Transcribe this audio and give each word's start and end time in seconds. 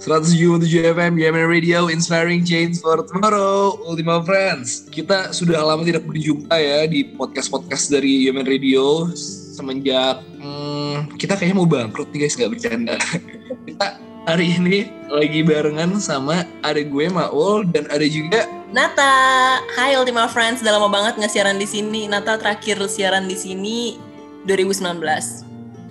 107 0.00 0.64
FM 0.96 1.20
Yemen 1.20 1.44
Radio 1.44 1.92
Inspiring 1.92 2.40
Change 2.40 2.80
for 2.80 3.04
Tomorrow 3.04 3.84
Ultima 3.84 4.24
Friends 4.24 4.88
Kita 4.88 5.28
sudah 5.36 5.60
lama 5.60 5.84
tidak 5.84 6.08
berjumpa 6.08 6.56
ya 6.56 6.88
di 6.88 7.04
podcast-podcast 7.12 7.92
dari 7.92 8.24
Yemen 8.24 8.48
Radio 8.48 9.12
Semenjak 9.12 10.24
hmm, 10.40 11.20
kita 11.20 11.36
kayaknya 11.36 11.60
mau 11.60 11.68
bangkrut 11.68 12.08
nih 12.16 12.24
guys 12.24 12.32
gak 12.32 12.48
bercanda 12.48 12.96
Kita 13.68 14.00
hari 14.24 14.56
ini 14.56 14.88
lagi 15.12 15.44
barengan 15.44 15.92
sama 16.00 16.48
ada 16.64 16.80
gue 16.80 17.06
Maul 17.12 17.68
dan 17.68 17.84
ada 17.92 18.08
juga 18.08 18.48
Nata. 18.70 19.58
Hai 19.74 19.98
Ultima 19.98 20.30
Friends, 20.30 20.62
udah 20.62 20.78
lama 20.78 20.86
banget 20.86 21.18
nggak 21.18 21.34
siaran 21.34 21.58
di 21.58 21.66
sini. 21.66 22.06
Nata 22.06 22.38
terakhir 22.38 22.78
siaran 22.86 23.26
di 23.26 23.34
sini 23.34 23.98
2019. 24.46 24.94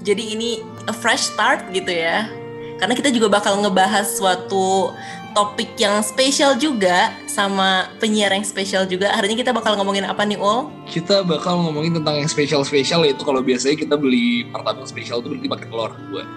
Jadi 0.07 0.23
ini 0.31 0.63
a 0.87 0.95
fresh 0.95 1.27
start 1.27 1.59
gitu 1.75 1.91
ya. 1.91 2.38
Karena 2.79 2.95
kita 2.95 3.11
juga 3.11 3.27
bakal 3.27 3.59
ngebahas 3.59 4.07
suatu 4.07 4.95
topik 5.35 5.77
yang 5.77 6.01
spesial 6.01 6.57
juga 6.57 7.13
sama 7.29 7.91
penyiar 8.01 8.33
yang 8.33 8.47
spesial 8.47 8.87
juga. 8.87 9.13
Hari 9.13 9.29
ini 9.29 9.37
kita 9.43 9.53
bakal 9.53 9.77
ngomongin 9.77 10.07
apa 10.07 10.25
nih, 10.25 10.39
Ul? 10.39 10.79
kita 10.89 11.21
bakal 11.21 11.61
ngomongin 11.61 12.01
tentang 12.01 12.17
yang 12.17 12.25
spesial-spesial 12.25 13.05
yaitu 13.05 13.21
kalau 13.21 13.45
biasanya 13.45 13.77
kita 13.77 13.93
beli 13.93 14.49
martabak 14.49 14.89
spesial 14.89 15.21
itu 15.21 15.37
beli 15.37 15.45
pakai 15.45 15.69
telur 15.69 15.93
buat 16.09 16.27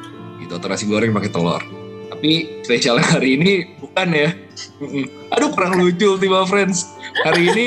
gitu 0.45 0.53
atau 0.61 0.69
nasi 0.69 0.85
goreng 0.85 1.17
pakai 1.17 1.33
telur 1.33 1.63
tapi 2.13 2.61
spesial 2.61 3.01
hari 3.01 3.41
ini 3.41 3.53
bukan 3.81 4.09
ya 4.13 4.29
aduh 5.33 5.49
kurang 5.57 5.81
lucu 5.81 6.21
Ultima 6.21 6.45
Friends 6.45 6.93
hari 7.25 7.49
ini 7.49 7.67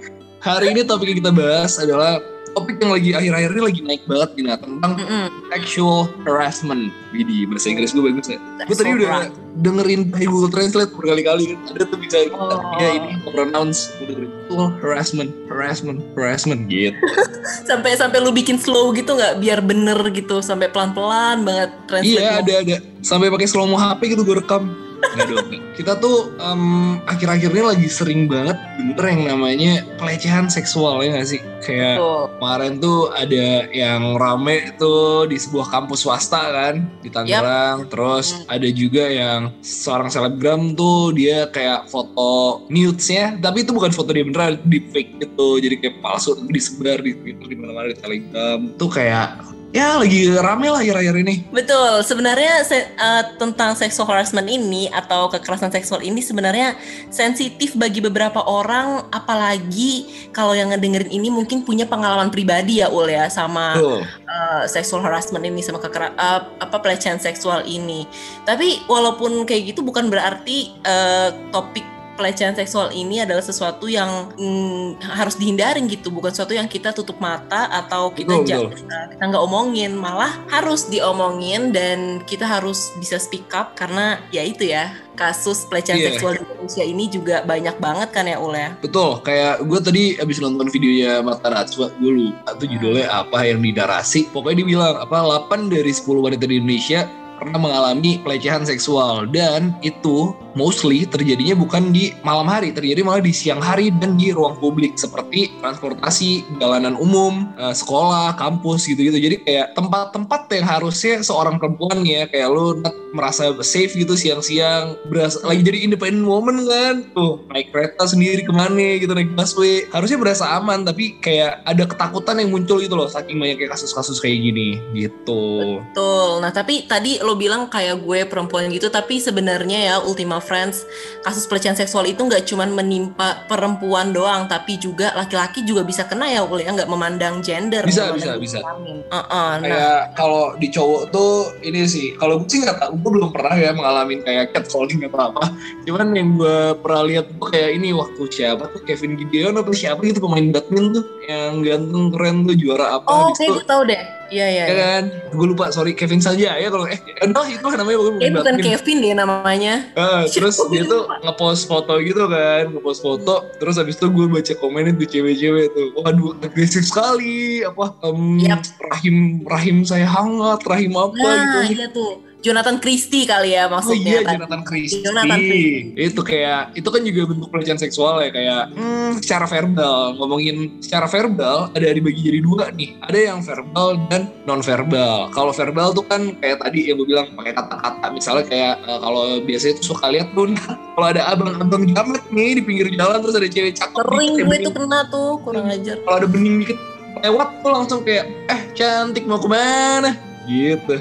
hari 0.46 0.76
ini 0.76 0.84
topik 0.84 1.08
yang 1.16 1.18
kita 1.24 1.32
bahas 1.32 1.80
adalah 1.80 2.20
topik 2.56 2.80
yang 2.80 2.92
lagi 2.96 3.10
akhir-akhir 3.12 3.50
ini 3.52 3.62
lagi 3.62 3.80
naik 3.84 4.02
banget 4.08 4.28
gini 4.32 4.48
tentang 4.56 4.92
Mm-mm. 4.96 5.26
sexual 5.52 6.08
harassment 6.24 6.88
Widih, 7.12 7.48
bahasa 7.48 7.68
Inggris 7.68 7.92
gue 7.92 8.04
bagus 8.04 8.28
ya? 8.28 8.40
Gue 8.64 8.76
tadi 8.76 8.92
Sexual 8.92 9.08
udah 9.08 9.28
dengerin 9.60 10.02
by 10.12 10.24
Google 10.28 10.52
Translate 10.52 10.92
berkali-kali. 10.92 11.56
Kan 11.56 11.76
ada 11.76 11.84
tuh 11.88 11.96
bisa 12.00 12.16
Oh. 12.36 12.60
ya 12.76 12.88
ini 12.96 13.16
pronounce 13.28 13.92
gue 14.00 14.12
dengerin. 14.12 14.30
Sexual 14.48 14.68
harassment 14.80 15.30
harassment 15.48 15.98
harassment 16.16 16.60
gitu. 16.68 16.96
Sampai 17.68 17.96
sampai 17.96 18.20
lu 18.24 18.32
bikin 18.32 18.56
slow 18.56 18.92
gitu 18.92 19.16
nggak? 19.16 19.40
Biar 19.40 19.60
bener 19.64 19.96
gitu, 20.12 20.42
sampai 20.42 20.66
pelan-pelan 20.72 21.44
banget 21.46 21.70
translate. 21.86 22.20
Iya 22.20 22.30
ada 22.42 22.52
ada. 22.64 22.76
Sampai 23.00 23.30
pakai 23.30 23.48
slow 23.48 23.68
mo 23.68 23.76
HP 23.78 24.16
gitu 24.16 24.24
gue 24.26 24.36
rekam. 24.40 24.85
Nggak 25.16 25.28
dong. 25.32 25.48
Kita 25.76 25.92
tuh 25.96 26.36
em, 26.36 26.62
akhir-akhir 27.04 27.50
ini 27.52 27.62
lagi 27.64 27.88
sering 27.88 28.28
banget 28.28 28.56
denger 28.76 29.04
yang 29.08 29.22
namanya 29.32 29.72
pelecehan 29.96 30.48
seksual 30.48 31.00
ya 31.00 31.16
nggak 31.16 31.28
sih? 31.28 31.40
Kayak 31.64 31.98
Tuh. 31.98 32.24
kemarin 32.38 32.72
tuh 32.78 33.10
ada 33.12 33.46
yang 33.72 34.14
rame 34.16 34.76
tuh 34.76 35.24
di 35.26 35.40
sebuah 35.40 35.72
kampus 35.72 36.04
swasta 36.04 36.52
kan 36.52 36.84
di 37.00 37.08
Tangerang. 37.08 37.88
Terus 37.88 38.36
Hmm. 38.36 38.60
ada 38.60 38.68
juga 38.68 39.04
yang 39.08 39.40
seorang 39.64 40.12
selebgram 40.12 40.76
tuh 40.76 41.12
dia 41.12 41.48
kayak 41.48 41.88
foto 41.88 42.62
nudesnya, 42.68 43.40
tapi 43.40 43.64
itu 43.64 43.72
bukan 43.72 43.90
foto 43.90 44.12
dia 44.12 44.24
beneran, 44.24 44.60
di 44.68 44.84
fake 44.92 45.16
gitu. 45.20 45.56
Jadi 45.58 45.74
kayak 45.80 45.96
palsu 46.04 46.36
disebar 46.52 47.00
di 47.00 47.16
Twitter 47.16 47.46
di 47.48 47.56
mana-mana 47.56 47.88
di 47.90 47.96
Telegram. 47.96 48.60
Tuh 48.76 48.90
kayak 48.92 49.55
ya 49.74 49.98
lagi 49.98 50.30
rame 50.30 50.70
lah 50.70 50.80
akhir-akhir 50.80 51.14
ini. 51.26 51.34
Betul, 51.50 52.04
sebenarnya 52.04 52.62
se- 52.62 52.90
eh, 52.90 53.24
tentang 53.40 53.74
sexual 53.74 54.06
harassment 54.08 54.46
ini 54.46 54.88
atau 54.92 55.26
kekerasan 55.32 55.72
seksual 55.72 56.04
ini 56.04 56.20
sebenarnya 56.22 56.78
sensitif 57.08 57.74
bagi 57.74 58.04
beberapa 58.04 58.44
orang, 58.44 59.08
apalagi 59.10 60.06
kalau 60.30 60.54
yang 60.54 60.70
ngedengerin 60.70 61.10
ini 61.10 61.28
mungkin 61.32 61.64
punya 61.64 61.88
pengalaman 61.88 62.28
pribadi 62.28 62.84
ya 62.84 62.88
Ul 62.92 63.08
ya 63.10 63.26
sama 63.32 63.74
eh, 64.04 64.64
sexual 64.68 65.00
harassment 65.00 65.44
ini 65.44 65.64
sama 65.64 65.80
kekera 65.80 66.12
eh, 66.14 66.40
apa 66.60 66.76
pelecehan 66.80 67.18
seksual 67.18 67.64
ini. 67.64 68.04
Tapi 68.44 68.84
walaupun 68.86 69.44
kayak 69.48 69.74
gitu 69.74 69.80
bukan 69.80 70.08
berarti 70.12 70.72
eh, 70.84 71.30
topik 71.50 71.95
pelecehan 72.16 72.52
seksual 72.52 72.90
ini 72.90 73.20
adalah 73.20 73.40
sesuatu 73.40 73.86
yang 73.86 74.32
mm, 74.34 75.04
harus 75.04 75.36
dihindarin 75.36 75.84
gitu, 75.86 76.08
bukan 76.08 76.32
sesuatu 76.32 76.52
yang 76.52 76.66
kita 76.66 76.90
tutup 76.90 77.20
mata 77.20 77.68
atau 77.70 78.10
kita 78.10 78.32
Betul, 78.32 78.48
ja- 78.48 78.64
eh, 78.64 79.06
kita 79.12 79.22
nggak 79.22 79.44
omongin, 79.44 79.92
malah 79.92 80.32
harus 80.48 80.88
diomongin 80.88 81.70
dan 81.70 82.24
kita 82.24 82.42
harus 82.42 82.90
bisa 82.96 83.16
speak 83.16 83.52
up 83.52 83.76
karena 83.76 84.18
ya 84.28 84.40
itu 84.40 84.64
ya 84.66 84.90
kasus 85.14 85.64
pelecehan 85.64 85.96
Iya. 85.96 86.06
seksual 86.12 86.32
di 86.34 86.44
Indonesia 86.44 86.84
ini 86.84 87.04
juga 87.08 87.36
banyak 87.40 87.76
banget 87.76 88.08
kan 88.12 88.24
ya 88.24 88.36
Ul 88.36 88.52
ya. 88.52 88.76
Betul, 88.76 89.20
kayak 89.20 89.64
gue 89.64 89.80
tadi 89.80 90.02
abis 90.16 90.40
nonton 90.40 90.68
videonya 90.68 91.20
Mata 91.20 91.48
Najwa, 91.48 91.88
gue 91.94 92.12
lupa 92.12 92.50
tuh 92.54 92.68
judulnya 92.68 93.08
apa 93.08 93.44
yang 93.44 93.60
di 93.60 93.72
narasi. 93.72 94.28
Pokoknya 94.28 94.60
dia 94.60 94.68
bilang, 94.76 94.94
apa 94.98 95.16
8 95.48 95.72
dari 95.72 95.88
10 95.88 96.20
wanita 96.20 96.44
di 96.44 96.60
Indonesia 96.60 97.08
pernah 97.36 97.60
mengalami 97.60 98.20
pelecehan 98.20 98.64
seksual 98.64 99.28
dan 99.28 99.76
itu 99.80 100.32
mostly 100.56 101.04
terjadinya 101.04 101.54
bukan 101.54 101.92
di 101.92 102.16
malam 102.24 102.48
hari, 102.48 102.72
terjadi 102.72 103.04
malah 103.04 103.22
di 103.22 103.30
siang 103.30 103.60
hari 103.60 103.92
dan 104.00 104.16
di 104.16 104.32
ruang 104.32 104.56
publik 104.56 104.96
seperti 104.96 105.52
transportasi, 105.60 106.42
jalanan 106.58 106.96
umum, 106.96 107.52
eh, 107.60 107.76
sekolah, 107.76 108.34
kampus 108.40 108.88
gitu-gitu. 108.88 109.20
Jadi 109.20 109.36
kayak 109.44 109.76
tempat-tempat 109.76 110.48
yang 110.56 110.66
harusnya 110.66 111.14
seorang 111.20 111.60
perempuan 111.60 112.02
ya 112.02 112.24
kayak 112.26 112.48
lu 112.48 112.80
merasa 113.12 113.52
safe 113.60 113.92
gitu 113.92 114.16
siang-siang, 114.16 114.96
berasa 115.12 115.40
lagi 115.44 115.60
jadi 115.60 115.84
independent 115.84 116.24
woman 116.24 116.64
kan, 116.64 117.04
tuh 117.12 117.44
naik 117.52 117.70
kereta 117.70 118.08
sendiri 118.08 118.40
ke 118.44 118.52
mana 118.52 118.96
gitu 118.96 119.12
naik 119.12 119.32
busway, 119.36 119.84
harusnya 119.92 120.16
berasa 120.16 120.44
aman 120.56 120.84
tapi 120.84 121.20
kayak 121.20 121.60
ada 121.68 121.84
ketakutan 121.84 122.40
yang 122.40 122.52
muncul 122.52 122.80
gitu 122.80 122.96
loh 122.96 123.08
saking 123.08 123.36
banyaknya 123.36 123.72
kasus-kasus 123.72 124.20
kayak 124.20 124.40
gini 124.40 124.80
gitu. 124.96 125.84
Betul. 125.92 126.40
Nah, 126.40 126.52
tapi 126.52 126.88
tadi 126.88 127.20
lo 127.20 127.36
bilang 127.36 127.68
kayak 127.68 128.00
gue 128.00 128.24
perempuan 128.24 128.68
gitu, 128.72 128.88
tapi 128.88 129.20
sebenarnya 129.20 129.78
ya 129.92 129.96
Ultima 130.00 130.38
Friends, 130.46 130.86
kasus 131.26 131.44
pelecehan 131.50 131.74
seksual 131.74 132.06
itu 132.06 132.22
nggak 132.22 132.46
cuman 132.46 132.70
menimpa 132.70 133.44
perempuan 133.50 134.14
doang, 134.14 134.46
tapi 134.46 134.78
juga 134.78 135.10
laki-laki 135.18 135.66
juga 135.66 135.82
bisa 135.82 136.06
kena 136.06 136.30
ya, 136.30 136.46
Ul 136.46 136.62
ya, 136.62 136.70
nggak 136.70 136.86
memandang 136.86 137.42
gender. 137.42 137.82
Bisa, 137.82 138.14
memandang 138.14 138.38
bisa, 138.38 138.56
bisa. 138.56 138.58
kelamin. 138.62 138.96
Uh-uh, 139.10 139.50
nah, 139.58 139.66
Kayak 139.66 140.00
kalau 140.14 140.44
di 140.56 140.68
cowok 140.70 141.02
tuh 141.10 141.34
ini 141.66 141.82
sih, 141.90 142.14
kalau 142.14 142.38
gue 142.40 142.48
sih 142.48 142.62
nggak 142.62 142.78
tahu, 142.78 142.94
gue 143.02 143.10
belum 143.18 143.30
pernah 143.34 143.54
ya 143.58 143.70
mengalami 143.74 144.22
kayak 144.22 144.54
catcalling 144.54 145.02
atau 145.04 145.34
apa. 145.34 145.50
Cuman 145.82 146.14
yang 146.14 146.38
gue 146.38 146.58
pernah 146.78 147.02
lihat 147.02 147.26
tuh 147.34 147.50
kayak 147.50 147.70
ini 147.82 147.90
waktu 147.90 148.22
siapa 148.30 148.70
tuh 148.70 148.80
Kevin 148.86 149.18
Gideon 149.18 149.58
atau 149.58 149.74
siapa 149.74 150.00
gitu 150.06 150.22
pemain 150.22 150.46
badminton 150.54 151.02
tuh 151.02 151.04
yang 151.26 151.66
ganteng 151.66 152.14
keren 152.14 152.36
tuh 152.46 152.56
juara 152.56 153.02
apa 153.02 153.08
oh, 153.10 153.34
kayak 153.34 153.50
itu. 153.50 153.56
gue 153.58 153.66
tau 153.66 153.82
deh. 153.82 154.02
Iya, 154.26 154.46
iya. 154.46 154.64
Ya 154.64 154.66
iya. 154.66 154.84
kan, 154.92 155.02
gue 155.30 155.46
lupa 155.46 155.70
sorry 155.70 155.92
Kevin 155.92 156.18
saja 156.18 156.54
ya 156.54 156.68
kalau 156.68 156.84
eh 156.84 156.98
no 157.24 157.40
itu 157.42 157.62
namanya 157.62 157.98
bukan 157.98 158.12
Kayak 158.18 158.34
bukan. 158.36 158.54
Kevin 158.58 158.96
deh 158.98 159.12
namanya. 159.12 159.74
Ah, 159.92 160.22
terus 160.34 160.56
dia 160.68 160.82
tuh 160.82 161.06
ngepost 161.20 161.64
foto 161.64 161.94
gitu 161.98 162.26
kan, 162.26 162.70
ngepost 162.70 163.00
foto. 163.00 163.46
Terus 163.56 163.74
habis 163.76 163.94
itu 163.94 164.06
gue 164.06 164.26
baca 164.26 164.52
komenin 164.56 164.94
tuh 164.94 165.06
cewek-cewek 165.06 165.70
tuh, 165.70 165.94
waduh 165.96 166.34
agresif 166.40 166.82
sekali, 166.82 167.62
apa 167.62 167.94
em, 168.02 168.42
Yap. 168.42 168.62
rahim 168.88 169.16
rahim 169.44 169.76
saya 169.82 170.06
hangat, 170.06 170.60
rahim 170.64 170.92
apa 170.92 171.14
Nah, 171.16 171.36
gitu. 171.36 171.58
iya 171.72 171.86
tuh. 171.88 172.12
Jonathan 172.46 172.78
Christie 172.78 173.26
kali 173.26 173.50
ya 173.52 173.66
Oh 173.66 173.66
iya 173.66 173.74
maksudnya. 173.74 174.14
tadi. 174.22 174.34
Jonathan 174.38 174.62
Christie. 174.62 175.02
Jonathan 175.02 175.38
Christie. 175.42 175.82
Itu 175.98 176.20
kayak 176.22 176.60
itu 176.72 176.88
kan 176.88 177.02
juga 177.02 177.20
bentuk 177.26 177.48
pelecehan 177.50 177.76
seksual 177.76 178.22
ya 178.22 178.30
kayak 178.30 178.62
hmm, 178.70 179.10
secara 179.18 179.50
verbal 179.50 180.14
ngomongin 180.14 180.56
secara 180.78 181.10
verbal 181.10 181.74
ada 181.74 181.86
dibagi 181.90 182.22
jadi 182.22 182.38
dua 182.38 182.70
nih. 182.70 182.94
Ada 183.02 183.18
yang 183.18 183.38
verbal 183.42 183.88
dan 184.06 184.22
non 184.46 184.62
verbal. 184.62 185.26
Kalau 185.34 185.50
verbal 185.50 185.90
tuh 185.90 186.06
kan 186.06 186.22
kayak 186.38 186.62
tadi 186.62 186.86
yang 186.86 186.96
gue 186.96 187.08
bilang 187.08 187.26
pakai 187.34 187.52
kata-kata 187.52 188.06
misalnya 188.14 188.44
kayak 188.46 188.74
eh, 188.80 188.98
kalau 189.02 189.22
biasanya 189.42 189.74
tuh 189.76 189.86
suka 189.90 190.06
lihat 190.08 190.30
tuh 190.32 190.54
kalau 190.94 191.06
ada 191.10 191.22
abang-abang 191.26 191.82
jamet 191.90 192.22
nih 192.30 192.50
di 192.56 192.62
pinggir 192.62 192.86
jalan 192.94 193.18
terus 193.18 193.34
ada 193.34 193.48
cewek 193.50 193.74
cakep 193.74 193.98
Sering 193.98 194.30
gue 194.32 194.44
bening. 194.46 194.62
tuh 194.62 194.74
kena 194.76 195.00
tuh, 195.10 195.30
kurang 195.42 195.66
ajar. 195.66 195.96
kalau 196.04 196.16
ada 196.22 196.28
bening 196.30 196.54
dikit 196.62 196.78
lewat 197.24 197.48
tuh 197.64 197.70
langsung 197.72 198.00
kayak 198.04 198.28
eh 198.46 198.60
cantik 198.76 199.24
mau 199.24 199.40
ke 199.40 199.48
mana 199.48 200.12
gitu. 200.46 201.00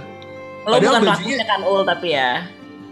Lo 0.66 0.82
Padahal 0.82 0.98
bukan 0.98 1.04
pelakunya 1.06 1.46
kan 1.46 1.62
Ul 1.62 1.82
tapi 1.86 2.08
ya. 2.18 2.32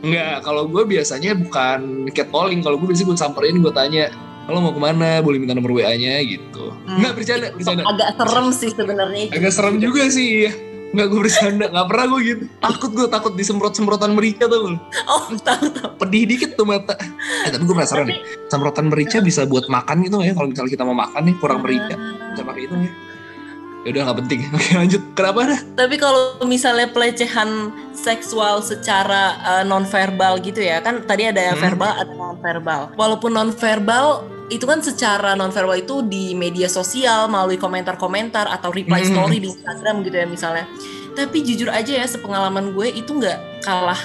Enggak, 0.04 0.36
kalau 0.44 0.64
gue 0.68 0.84
biasanya 0.84 1.31
bukan 1.34 1.80
catcalling. 2.12 2.60
Kalau 2.62 2.75
gue 2.75 2.88
biasanya 2.92 3.08
gue 3.08 3.18
samperin, 3.18 3.56
gue 3.64 3.74
tanya, 3.74 4.12
lo 4.52 4.60
mau 4.60 4.75
ke 4.75 4.81
mana? 4.84 5.24
Boleh 5.24 5.40
minta 5.40 5.56
nomor 5.56 5.80
WA-nya 5.80 6.20
gitu. 6.28 6.75
Hmm. 6.86 7.00
Enggak, 7.00 7.14
bercanda, 7.18 7.48
bercanda. 7.56 7.84
Agak 7.88 8.10
serem 8.20 8.48
sih 8.52 8.70
sebenarnya. 8.75 9.31
Agak 9.31 9.52
serem 9.56 9.75
juga 9.80 10.04
sih, 10.12 10.46
ya. 10.46 10.52
Enggak, 10.94 11.08
gue 11.08 11.20
bercanda. 11.24 11.66
Enggak 11.72 11.88
pernah 11.88 12.06
gue 12.12 12.20
gitu. 12.28 12.44
Takut 12.60 12.92
gue, 12.92 13.08
takut 13.08 13.34
disemprot-semprotan 13.40 14.12
merica 14.12 14.46
tuh. 14.46 14.75
Oh, 15.08 15.24
tahu 15.40 15.66
tahu. 15.72 15.90
Pedih 16.04 16.24
dikit 16.30 16.60
tuh 16.60 16.68
mata. 16.68 17.00
Eh, 17.48 17.50
tapi 17.50 17.64
gue 17.64 17.74
penasaran 17.74 18.06
nih. 18.06 18.20
Semprotan 18.52 18.92
merica 18.92 19.24
bisa 19.24 19.48
buat 19.48 19.72
makan 19.72 20.04
gitu 20.04 20.20
ya? 20.20 20.36
Kalau 20.36 20.52
misalnya 20.52 20.72
kita 20.75 20.84
mau 20.84 20.94
makan 21.00 21.31
nih, 21.31 21.36
kurang 21.40 21.64
merica. 21.64 21.96
Bisa 22.36 22.44
pakai 22.44 22.62
itu 22.68 22.75
ya? 22.75 22.92
Ya 23.83 23.91
udah 23.91 24.01
nggak 24.07 24.19
penting. 24.24 24.39
Oke 24.56 24.71
lanjut. 24.74 25.01
Kenapa 25.12 25.39
dah? 25.45 25.59
Tapi 25.75 25.95
kalau 26.00 26.39
misalnya 26.44 26.88
pelecehan 26.88 27.68
seksual 27.91 28.63
secara 28.63 29.35
uh, 29.44 29.63
non-verbal 29.63 30.39
gitu 30.39 30.63
ya, 30.63 30.80
kan 30.80 31.03
tadi 31.03 31.27
ada 31.27 31.39
yang 31.44 31.59
Hmm. 31.59 31.65
verbal, 31.71 31.91
ada 31.94 32.12
non-verbal. 32.12 32.81
Walaupun 32.95 33.31
non-verbal 33.31 34.24
itu 34.47 34.63
kan 34.63 34.80
secara 34.80 35.35
non-verbal 35.35 35.80
itu 35.80 36.00
di 36.03 36.31
media 36.31 36.68
sosial 36.68 37.27
melalui 37.27 37.56
komentar-komentar 37.56 38.47
atau 38.47 38.71
reply 38.71 39.03
Hmm. 39.03 39.12
story 39.13 39.38
di 39.39 39.47
Instagram 39.51 40.03
gitu 40.03 40.15
ya 40.15 40.27
misalnya. 40.27 40.65
Tapi 41.13 41.44
jujur 41.44 41.69
aja 41.69 41.94
ya, 41.94 42.07
sepengalaman 42.07 42.71
gue 42.71 42.88
itu 42.89 43.12
nggak 43.12 43.62
kalah 43.62 44.00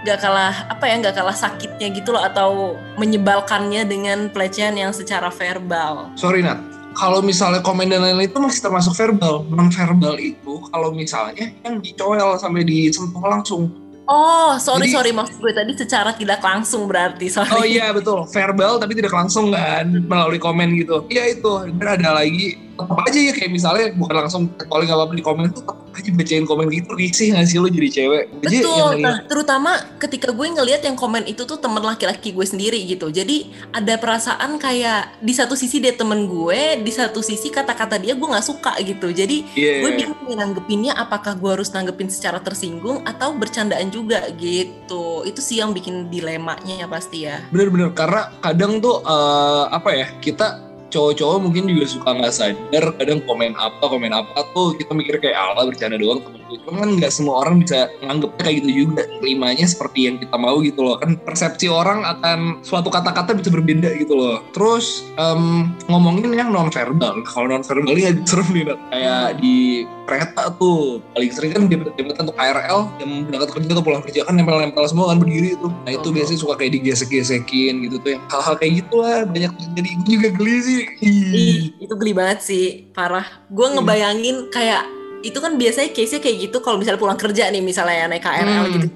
nggak 0.00 0.16
kalah 0.16 0.64
apa 0.64 0.88
ya 0.88 0.96
nggak 0.96 1.12
kalah 1.12 1.36
sakitnya 1.36 1.92
gitu 1.92 2.08
loh 2.08 2.24
atau 2.24 2.72
menyebalkannya 2.96 3.84
dengan 3.84 4.32
pelecehan 4.32 4.72
yang 4.72 4.96
secara 4.96 5.28
verbal. 5.28 6.08
Sorry 6.16 6.40
Nat, 6.40 6.56
kalau 6.94 7.22
misalnya 7.22 7.62
komen 7.62 7.88
dan 7.88 8.02
lain-lain 8.02 8.28
itu 8.28 8.38
masih 8.38 8.60
termasuk 8.60 8.92
verbal. 8.94 9.46
Non 9.48 9.70
verbal 9.70 10.18
itu 10.18 10.60
kalau 10.70 10.90
misalnya 10.90 11.50
yang 11.62 11.78
dicoel 11.78 12.36
sampai 12.36 12.62
disentuh 12.62 13.22
langsung. 13.22 13.70
Oh, 14.10 14.58
sorry 14.58 14.90
Jadi- 14.90 14.94
sorry 14.98 15.10
maksud 15.14 15.38
gue 15.38 15.54
tadi 15.54 15.72
secara 15.78 16.10
tidak 16.10 16.42
langsung 16.42 16.90
berarti 16.90 17.30
sorry. 17.30 17.54
Oh 17.54 17.62
iya 17.62 17.94
betul, 17.94 18.26
verbal 18.26 18.82
tapi 18.82 18.98
tidak 18.98 19.14
langsung 19.14 19.54
kan 19.54 19.86
melalui 19.86 20.42
komen 20.42 20.74
gitu. 20.74 21.06
Iya 21.06 21.38
itu. 21.38 21.70
Dan 21.78 21.86
ada 22.02 22.18
lagi 22.18 22.58
tetap 22.84 22.98
aja 23.04 23.18
ya 23.20 23.32
kayak 23.36 23.50
misalnya 23.52 23.86
bukan 23.96 24.14
langsung 24.16 24.42
calling 24.68 24.90
apa 24.90 25.02
apa 25.06 25.14
di 25.16 25.24
komen 25.24 25.44
tuh 25.52 25.62
tetap 25.62 25.76
aja 25.90 26.10
bacain 26.14 26.46
komen 26.46 26.66
gitu 26.70 26.90
risih 26.94 27.34
nggak 27.34 27.46
sih 27.50 27.58
lo 27.58 27.68
jadi 27.68 27.88
cewek. 27.90 28.24
Betul, 28.40 29.02
yang 29.02 29.02
nah 29.02 29.16
terutama 29.26 29.72
ketika 29.98 30.30
gue 30.30 30.46
ngelihat 30.46 30.82
yang 30.86 30.96
komen 30.96 31.26
itu 31.26 31.42
tuh 31.44 31.58
temen 31.58 31.82
laki-laki 31.82 32.30
gue 32.30 32.46
sendiri 32.46 32.78
gitu. 32.86 33.10
Jadi 33.10 33.50
ada 33.74 33.98
perasaan 33.98 34.56
kayak 34.56 35.20
di 35.20 35.32
satu 35.34 35.58
sisi 35.58 35.82
dia 35.82 35.92
temen 35.92 36.30
gue, 36.30 36.80
di 36.80 36.92
satu 36.94 37.20
sisi 37.20 37.50
kata-kata 37.50 37.98
dia 37.98 38.14
gue 38.14 38.28
nggak 38.28 38.46
suka 38.46 38.78
gitu. 38.80 39.10
Jadi 39.10 39.52
Iya. 39.58 39.82
gue 39.84 39.90
bingung 39.98 40.30
nanggepinnya 40.30 40.94
apakah 40.94 41.34
gue 41.36 41.50
harus 41.58 41.74
nanggepin 41.74 42.08
secara 42.08 42.38
tersinggung 42.40 43.02
atau 43.02 43.34
bercandaan 43.34 43.90
juga 43.90 44.30
gitu. 44.38 45.26
Itu 45.26 45.42
sih 45.42 45.58
yang 45.58 45.74
bikin 45.74 46.08
dilemanya 46.08 46.80
ya 46.80 46.86
pasti 46.86 47.26
ya. 47.26 47.42
Bener-bener 47.50 47.92
karena 47.92 48.30
kadang 48.40 48.78
tuh 48.78 49.02
eh, 49.02 49.64
apa 49.74 49.90
ya 49.92 50.06
kita 50.22 50.69
cowok-cowok 50.90 51.38
mungkin 51.40 51.70
juga 51.70 51.86
suka 51.86 52.10
nggak 52.18 52.34
sadar 52.34 52.84
kadang 52.98 53.22
komen 53.24 53.54
apa 53.56 53.84
komen 53.86 54.12
apa 54.12 54.44
tuh 54.52 54.74
kita 54.76 54.92
mikir 54.92 55.22
kayak 55.22 55.38
ala 55.38 55.70
bercanda 55.70 55.96
doang 55.96 56.20
temen 56.20 56.42
gue 56.50 56.58
cuman 56.66 56.78
kan 56.82 56.90
nggak 56.98 57.12
semua 57.14 57.46
orang 57.46 57.62
bisa 57.62 57.86
nganggepnya 58.02 58.42
kayak 58.42 58.56
gitu 58.62 58.70
juga 58.86 59.02
terimanya 59.22 59.66
seperti 59.70 59.98
yang 60.10 60.16
kita 60.18 60.36
mau 60.36 60.58
gitu 60.62 60.80
loh. 60.82 60.96
Kan 60.98 61.18
persepsi 61.22 61.66
orang 61.70 62.02
akan 62.02 62.62
suatu 62.66 62.90
kata-kata 62.90 63.38
bisa 63.38 63.50
berbeda 63.54 63.94
gitu 63.96 64.14
loh. 64.18 64.42
Terus 64.50 65.06
em, 65.14 65.70
ngomongin 65.86 66.34
yang 66.34 66.50
non 66.50 66.70
verbal 66.70 67.22
kalau 67.26 67.46
non 67.46 67.62
verbal 67.62 67.94
ini 67.94 68.18
serem 68.26 68.48
nih 68.50 68.74
kayak 68.90 69.38
di 69.38 69.86
kereta 70.10 70.50
tuh 70.58 70.98
paling 71.14 71.30
sering 71.30 71.50
kan 71.54 71.62
debat-debatan 71.64 72.26
untuk 72.26 72.34
KRL 72.34 72.80
yang 72.98 73.10
berangkat 73.30 73.50
kerja 73.54 73.70
atau 73.70 73.84
pulang 73.86 74.02
kerja 74.02 74.20
kan 74.26 74.34
nempel-nempel 74.34 74.82
semua 74.84 75.14
kan 75.14 75.22
berdiri 75.22 75.54
tuh 75.54 75.70
nah 75.86 75.94
itu 75.94 76.02
Oh. 76.02 76.10
biasanya 76.10 76.38
suka 76.42 76.54
kayak 76.58 76.72
digesek-gesekin 76.74 77.86
gitu 77.86 77.96
tuh 77.96 78.18
yang 78.18 78.22
hal-hal 78.26 78.54
kayak 78.58 78.72
gitu 78.82 78.96
lah 78.98 79.22
banyak 79.22 79.52
terjadi 79.54 79.88
gue 79.94 80.10
juga 80.10 80.28
geli 80.34 80.56
sih 80.60 80.80
Ih. 81.00 81.58
Itu 81.78 81.94
geli 81.94 82.12
banget 82.12 82.42
sih, 82.42 82.64
parah. 82.90 83.24
Gue 83.46 83.70
Hmm. 83.70 83.78
ngebayangin 83.78 84.50
kayak 84.50 84.82
itu 85.20 85.36
kan 85.36 85.54
biasanya 85.54 85.92
case-nya 85.92 86.18
kayak 86.18 86.48
gitu 86.48 86.58
kalau 86.58 86.80
misalnya 86.80 86.98
pulang 86.98 87.14
kerja 87.14 87.46
nih 87.46 87.60
misalnya 87.60 87.94
ya, 87.94 88.06
naik 88.06 88.20
KRL 88.20 88.48
Hmm. 88.66 88.74
gitu. 88.74 88.86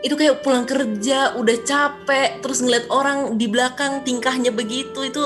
Itu 0.00 0.14
kayak 0.16 0.40
pulang 0.40 0.64
kerja 0.64 1.36
udah 1.36 1.56
capek 1.60 2.40
terus 2.40 2.58
ngeliat 2.58 2.88
orang 2.88 3.36
di 3.36 3.44
belakang 3.44 4.00
tingkahnya 4.00 4.48
begitu 4.50 4.96
itu 5.02 5.24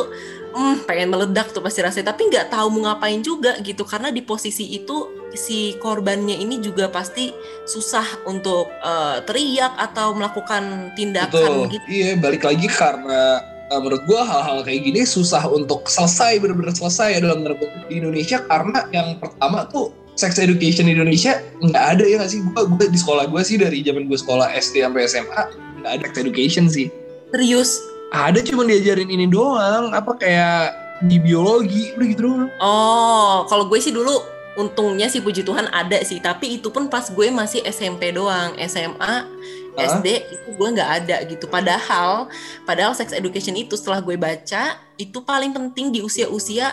hmm, 0.54 0.86
pengen 0.86 1.10
meledak 1.10 1.50
tuh 1.50 1.60
pasti 1.60 1.82
rasanya 1.82 2.14
tapi 2.14 2.30
nggak 2.30 2.54
tahu 2.54 2.66
mau 2.78 2.90
ngapain 2.90 3.20
juga 3.20 3.58
gitu 3.60 3.82
karena 3.82 4.14
di 4.14 4.22
posisi 4.22 4.70
itu 4.70 5.26
si 5.34 5.74
korbannya 5.82 6.38
ini 6.38 6.62
juga 6.62 6.86
pasti 6.88 7.34
susah 7.66 8.22
untuk 8.24 8.70
eh, 8.70 9.18
teriak 9.26 9.74
atau 9.76 10.14
melakukan 10.14 10.94
tindakan 10.94 11.66
Betul. 11.66 11.74
gitu. 11.74 11.86
Iya, 11.90 12.10
balik 12.22 12.46
lagi 12.46 12.70
karena 12.70 13.42
uh, 13.70 13.80
menurut 13.82 14.02
gua 14.06 14.22
hal-hal 14.22 14.62
kayak 14.62 14.80
gini 14.86 15.02
susah 15.02 15.42
untuk 15.50 15.86
selesai 15.90 16.38
benar-benar 16.38 16.74
selesai 16.76 17.18
ya 17.18 17.20
dalam 17.24 17.42
di 17.90 17.94
Indonesia 17.98 18.38
karena 18.46 18.86
yang 18.94 19.18
pertama 19.18 19.66
tuh 19.68 19.90
sex 20.14 20.38
education 20.38 20.86
di 20.86 20.94
Indonesia 20.94 21.42
nggak 21.58 21.84
ada 21.98 22.04
ya 22.06 22.22
nggak 22.22 22.30
sih? 22.30 22.40
Gua, 22.54 22.62
gua 22.70 22.86
di 22.86 22.98
sekolah 22.98 23.24
gua 23.26 23.42
sih 23.42 23.58
dari 23.58 23.82
zaman 23.82 24.06
gua 24.06 24.18
sekolah 24.18 24.46
SD 24.54 24.86
sampai 24.86 25.02
SMA 25.10 25.42
nggak 25.82 25.92
ada 26.00 26.04
sex 26.06 26.14
education 26.20 26.64
sih. 26.70 26.86
Serius. 27.34 27.93
Ada 28.14 28.46
cuma 28.46 28.62
diajarin 28.62 29.10
ini 29.10 29.26
doang, 29.26 29.90
apa 29.90 30.14
kayak 30.14 30.70
di 31.02 31.18
biologi 31.18 31.90
udah 31.98 32.06
gitu 32.06 32.20
doang. 32.22 32.46
Oh, 32.62 33.42
kalau 33.50 33.66
gue 33.66 33.82
sih 33.82 33.90
dulu 33.90 34.22
untungnya 34.54 35.10
sih 35.10 35.18
puji 35.18 35.42
Tuhan 35.42 35.66
ada 35.74 35.98
sih, 36.06 36.22
tapi 36.22 36.62
itu 36.62 36.70
pun 36.70 36.86
pas 36.86 37.02
gue 37.10 37.26
masih 37.34 37.66
SMP 37.66 38.14
doang, 38.14 38.54
SMA, 38.70 39.26
SD 39.74 40.30
itu 40.30 40.48
gue 40.54 40.68
nggak 40.78 40.90
ada 41.02 41.16
gitu. 41.26 41.50
Padahal, 41.50 42.30
padahal 42.62 42.94
sex 42.94 43.10
education 43.10 43.58
itu 43.58 43.74
setelah 43.74 43.98
gue 43.98 44.14
baca 44.14 44.78
itu 44.94 45.18
paling 45.26 45.50
penting 45.50 45.90
di 45.90 45.98
usia-usia 45.98 46.70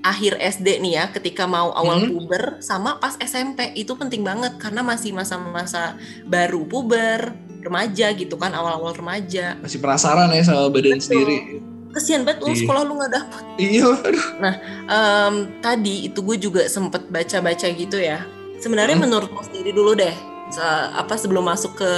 akhir 0.00 0.40
SD 0.40 0.80
nih 0.80 0.92
ya, 0.96 1.04
ketika 1.12 1.44
mau 1.44 1.68
awal 1.76 2.08
Hmm. 2.08 2.16
puber 2.16 2.64
sama 2.64 2.96
pas 2.96 3.20
SMP 3.20 3.76
itu 3.76 3.92
penting 3.92 4.24
banget 4.24 4.56
karena 4.56 4.80
masih 4.80 5.12
masa-masa 5.12 6.00
baru 6.24 6.64
puber, 6.64 7.36
remaja 7.68 8.10
gitu 8.10 8.34
kan, 8.34 8.50
awal-awal 8.50 8.90
remaja. 8.90 9.54
Masih 9.60 9.78
penasaran 9.78 10.28
ya 10.28 10.42
sama 10.42 10.66
badan 10.66 10.96
Betul. 10.96 11.04
sendiri. 11.04 11.38
Kesian 11.88 12.20
banget 12.22 12.40
lu 12.40 12.48
Iya. 12.48 12.58
sekolah 12.60 12.82
lu 12.82 12.92
nggak 12.94 13.12
dapet. 13.12 13.42
Iya, 13.58 13.86
aduh. 13.94 14.26
Em, 14.86 15.34
tadi 15.58 15.94
itu 16.04 16.18
gue 16.18 16.36
juga 16.38 16.62
sempet 16.66 17.06
baca-baca 17.06 17.66
gitu 17.66 17.96
ya. 17.96 18.24
Sebenarnya 18.58 18.94
Hmm. 18.94 19.04
menurut 19.04 19.28
lo 19.28 19.40
sendiri 19.40 19.70
dulu 19.70 19.94
deh, 19.94 20.12
se- 20.48 20.62
apa 20.90 21.14
sebelum 21.14 21.44
masuk 21.44 21.76
ke 21.76 21.90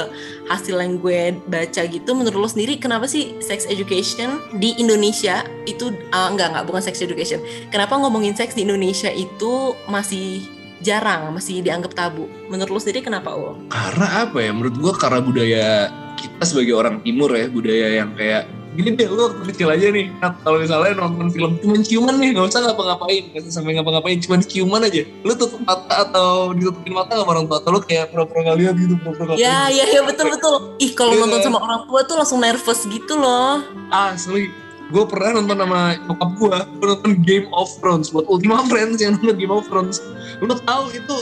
hasil 0.46 0.74
yang 0.74 0.94
gue 0.96 1.20
baca 1.44 1.82
gitu, 1.82 2.10
menurut 2.12 2.36
lo 2.36 2.48
sendiri 2.48 2.76
kenapa 2.76 3.06
sih 3.06 3.34
sex 3.40 3.64
education 3.64 4.28
di 4.54 4.76
Indonesia 4.76 5.40
itu 5.64 5.88
ah, 6.10 6.28
enggak 6.28 6.52
enggak 6.52 6.64
bukan 6.66 6.82
sex 6.82 7.00
education. 7.00 7.40
Kenapa 7.68 7.94
ngomongin 7.94 8.32
seks 8.32 8.52
di 8.52 8.62
Indonesia 8.62 9.08
itu 9.08 9.52
masih 9.86 10.44
jarang, 10.80 11.30
masih 11.30 11.60
dianggap 11.60 11.92
tabu? 11.92 12.24
Menurut 12.48 12.70
lo 12.70 12.78
sendiri 12.78 13.00
kenapa 13.02 13.30
lo? 13.30 13.56
Karena 13.68 14.24
apa 14.24 14.38
ya? 14.38 14.50
Menurut 14.50 14.76
gua 14.76 14.92
karena 14.92 15.20
budaya 15.20 15.68
kita 16.14 16.42
sebagai 16.42 16.74
orang 16.74 17.00
timur 17.00 17.32
ya, 17.32 17.46
budaya 17.46 17.86
yang 17.96 18.12
kayak 18.12 18.44
gini 18.70 18.94
deh 18.94 19.02
lu 19.04 19.18
waktu 19.18 19.50
kecil 19.50 19.66
aja 19.66 19.90
nih 19.90 20.14
Nat, 20.22 20.46
kalau 20.46 20.62
misalnya 20.62 20.94
nonton 20.94 21.26
film 21.28 21.58
cuma 21.58 21.74
ciuman 21.82 22.14
nih 22.22 22.30
nggak 22.30 22.54
usah 22.54 22.62
ngapa-ngapain 22.62 23.22
nggak 23.26 23.42
usah 23.42 23.52
sampai 23.58 23.74
ngapa-ngapain 23.74 24.22
cuma 24.22 24.38
ciuman 24.38 24.86
aja 24.86 25.02
lu 25.26 25.32
tutup 25.34 25.58
mata 25.66 26.06
atau 26.06 26.54
ditutupin 26.54 26.94
mata 26.94 27.18
sama 27.18 27.34
orang 27.34 27.50
tua 27.50 27.58
atau 27.58 27.70
lu 27.74 27.82
kayak 27.82 28.14
pura-pura 28.14 28.46
nggak 28.46 28.58
lihat 28.62 28.74
gitu 28.78 28.94
pura-pura 29.02 29.34
Ya, 29.34 29.66
ya, 29.68 29.90
ya 29.90 30.06
betul 30.06 30.30
betul. 30.30 30.54
Ih, 30.78 30.94
kalau 30.94 31.12
Iya. 31.12 31.20
nonton 31.26 31.40
sama 31.42 31.58
orang 31.58 31.82
tua 31.90 32.00
tuh 32.06 32.14
langsung 32.14 32.38
nervous 32.38 32.80
gitu 32.86 33.14
loh. 33.18 33.58
asli 33.90 34.54
gue 34.90 35.04
pernah 35.06 35.30
nonton 35.38 35.56
sama 35.56 35.80
nyokap 36.02 36.30
gue 36.34 36.50
gue 36.78 36.86
nonton 36.88 37.12
Game 37.22 37.46
of 37.50 37.70
Thrones 37.78 38.06
buat 38.10 38.26
Ultima 38.26 38.62
Friends 38.66 38.98
yang 38.98 39.18
nonton 39.18 39.34
Game 39.34 39.50
of 39.50 39.66
Thrones 39.66 39.98
lu 40.40 40.56
tahu 40.64 40.84
itu 40.92 41.16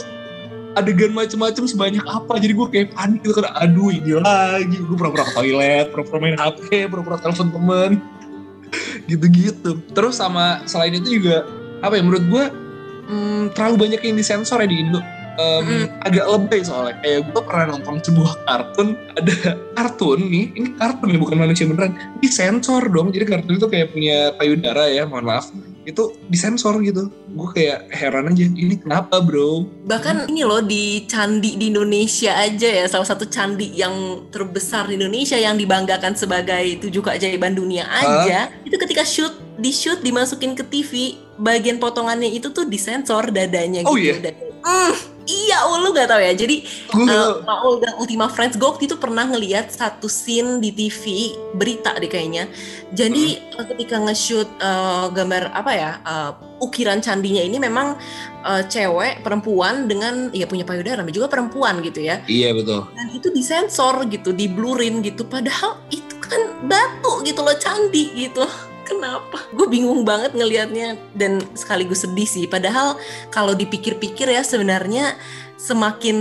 adegan 0.77 1.11
macem-macem 1.11 1.65
sebanyak 1.67 2.03
apa? 2.05 2.39
Jadi 2.39 2.53
gue 2.53 2.67
kayak 2.69 2.87
panik 2.95 3.19
gitu 3.25 3.33
kan 3.41 3.51
aduh 3.59 3.91
ini 3.91 4.19
lagi. 4.19 4.77
Gue 4.79 4.95
pura-pura 4.95 5.25
ke 5.27 5.33
toilet 5.35 5.85
pura-pura 5.91 6.17
main 6.21 6.37
HP 6.37 6.87
pura-pura 6.87 7.17
telepon 7.19 7.49
temen. 7.51 7.91
Gitu-gitu. 9.09 9.81
Terus 9.91 10.21
sama 10.21 10.63
selain 10.69 10.95
itu 10.95 11.19
juga 11.19 11.47
apa 11.79 11.95
ya 11.97 12.03
menurut 12.03 12.25
gue 12.29 12.43
hmm, 13.09 13.43
terlalu 13.57 13.75
banyak 13.89 14.01
yang 14.05 14.15
disensor 14.19 14.61
ya 14.63 14.69
di 14.69 14.79
Indo. 14.79 15.01
Mm. 15.39 16.03
agak 16.03 16.25
lebay 16.27 16.61
soalnya. 16.67 16.99
Kayak 16.99 17.31
gue 17.31 17.41
pernah 17.47 17.65
nonton 17.71 18.03
sebuah 18.03 18.43
kartun 18.43 18.99
ada 19.15 19.55
kartun 19.71 20.19
nih 20.27 20.51
ini 20.51 20.75
kartun 20.75 21.15
ya 21.15 21.19
bukan 21.19 21.37
manusia 21.39 21.63
beneran 21.63 21.95
disensor 22.19 22.83
dong. 22.91 23.15
Jadi 23.15 23.23
kartun 23.23 23.55
itu 23.55 23.67
kayak 23.71 23.95
punya 23.95 24.35
payudara 24.35 24.91
ya 24.91 25.07
mohon 25.07 25.31
maaf 25.31 25.47
itu 25.89 26.03
disensor 26.25 26.77
gitu. 26.79 27.09
Gue 27.29 27.49
kayak 27.51 27.89
heran 27.89 28.29
aja 28.29 28.45
ini 28.45 28.77
kenapa 28.77 29.19
bro? 29.19 29.65
Bahkan 29.85 30.29
ini 30.29 30.41
loh 30.41 30.61
di 30.61 31.03
candi 31.03 31.55
di 31.55 31.67
Indonesia 31.67 32.37
aja 32.37 32.69
ya, 32.69 32.85
salah 32.85 33.05
satu 33.05 33.25
candi 33.25 33.73
yang 33.73 33.93
terbesar 34.29 34.85
di 34.85 34.95
Indonesia 34.95 35.35
yang 35.35 35.55
dibanggakan 35.55 36.13
sebagai 36.13 36.77
tujuh 36.79 37.01
keajaiban 37.01 37.53
dunia 37.53 37.89
aja, 37.89 38.53
itu 38.61 38.77
ketika 38.77 39.01
shoot 39.01 39.33
di 39.57 39.69
shoot 39.69 39.99
dimasukin 39.99 40.53
ke 40.53 40.63
TV, 40.63 40.91
bagian 41.35 41.77
potongannya 41.77 42.29
itu 42.29 42.49
tuh 42.49 42.63
disensor 42.63 43.27
dadanya 43.29 43.83
Oh, 43.83 43.93
gitu. 43.93 44.15
iya? 44.19 44.31
Dan- 44.31 44.47
Hmm, 44.59 44.93
iya, 45.29 45.57
oh, 45.69 45.77
lu 45.77 45.93
gak 45.93 46.09
tahu 46.09 46.21
ya. 46.21 46.33
Jadi 46.33 46.65
uh, 46.97 47.45
Maul 47.45 47.77
dan 47.85 47.93
Ultima 48.01 48.25
Friends 48.25 48.57
gue 48.57 48.65
waktu 48.65 48.89
itu 48.89 48.97
pernah 48.97 49.29
ngeliat 49.29 49.69
satu 49.69 50.09
scene 50.09 50.57
di 50.57 50.73
TV 50.73 51.37
berita 51.53 51.93
deh 51.95 52.09
kayaknya. 52.09 52.49
Jadi 52.89 53.37
uh, 53.53 53.65
ketika 53.69 54.01
nge-shoot 54.01 54.49
uh, 54.57 55.13
gambar 55.13 55.53
apa 55.53 55.71
ya 55.77 55.91
uh, 56.01 56.31
ukiran 56.65 56.99
candinya 56.99 57.45
ini 57.45 57.61
memang 57.61 57.95
uh, 58.43 58.65
cewek 58.65 59.21
perempuan 59.21 59.85
dengan 59.85 60.33
ya 60.33 60.49
punya 60.49 60.65
payudara 60.65 61.05
juga 61.09 61.29
perempuan 61.29 61.79
gitu 61.85 62.03
ya. 62.03 62.21
iya 62.25 62.51
betul 62.51 62.89
Dan 62.97 63.07
itu 63.13 63.29
disensor 63.29 64.09
gitu, 64.09 64.33
diblurin 64.33 65.05
gitu. 65.05 65.23
Padahal 65.23 65.77
itu 65.93 66.17
kan 66.19 66.65
batu 66.65 67.21
gitu 67.25 67.41
loh 67.45 67.57
candi 67.57 68.13
gitu. 68.13 68.45
Kenapa? 68.89 69.37
Gue 69.53 69.69
bingung 69.69 70.01
banget 70.01 70.33
ngelihatnya 70.33 70.97
dan 71.13 71.37
sekaligus 71.53 72.01
sedih 72.01 72.25
sih. 72.25 72.49
Padahal 72.49 72.97
kalau 73.29 73.53
dipikir-pikir 73.53 74.25
ya 74.25 74.41
sebenarnya 74.41 75.13
semakin 75.55 76.17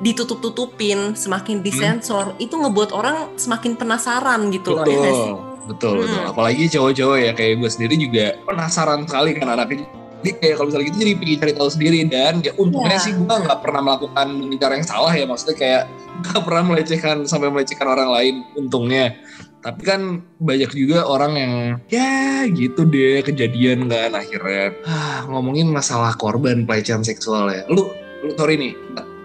ditutup-tutupin, 0.00 1.16
semakin 1.16 1.60
disensor, 1.60 2.36
itu 2.38 2.54
ngebuat 2.54 2.94
orang 2.94 3.34
semakin 3.34 3.74
penasaran 3.74 4.48
gitu 4.52 4.72
loh 4.72 4.84
ya 4.84 4.94
sih? 5.10 5.32
betul 5.66 5.66
betul 5.66 5.92
betul 6.06 6.20
Hmm. 6.22 6.30
apalagi 6.30 6.70
cowok-cowok 6.70 7.18
ya 7.18 7.32
kayak 7.34 7.58
gue 7.58 7.66
sendiri 7.66 7.94
juga 7.98 8.26
penasaran 8.46 9.02
sekali 9.02 9.34
kan 9.34 9.50
anaknya 9.50 9.82
jadi 10.16 10.30
kayak 10.38 10.54
kalau 10.54 10.66
misalnya 10.70 10.86
gitu 10.86 10.98
jadi 11.02 11.12
pengen 11.18 11.38
cari 11.42 11.52
tahu 11.58 11.68
sendiri 11.68 11.98
dan 12.06 12.34
ya 12.38 12.52
untungnya 12.54 12.94
Iya. 12.94 13.02
sih 13.02 13.12
gue 13.12 13.26
nggak 13.26 13.58
pernah 13.60 13.80
melakukan 13.82 14.26
cara 14.56 14.72
yang 14.78 14.86
salah 14.86 15.10
ya 15.10 15.24
maksudnya 15.26 15.56
kayak 15.58 15.82
nggak 16.22 16.42
pernah 16.46 16.62
melecehkan 16.62 17.16
sampai 17.26 17.48
melecehkan 17.50 17.88
orang 17.88 18.10
lain 18.14 18.34
untungnya 18.54 19.18
tapi 19.66 19.82
kan 19.82 20.22
banyak 20.38 20.70
juga 20.70 21.02
orang 21.10 21.32
yang 21.34 21.52
ya 21.90 22.46
gitu 22.46 22.86
deh 22.86 23.18
kejadian 23.26 23.90
kan 23.90 24.14
akhirnya 24.14 24.78
ah, 24.86 25.26
ngomongin 25.26 25.66
masalah 25.66 26.14
korban 26.14 26.62
pelecehan 26.62 27.02
seksual 27.02 27.50
ya 27.50 27.66
lu 27.66 27.90
lu 28.22 28.30
sorry 28.38 28.54
nih 28.54 28.78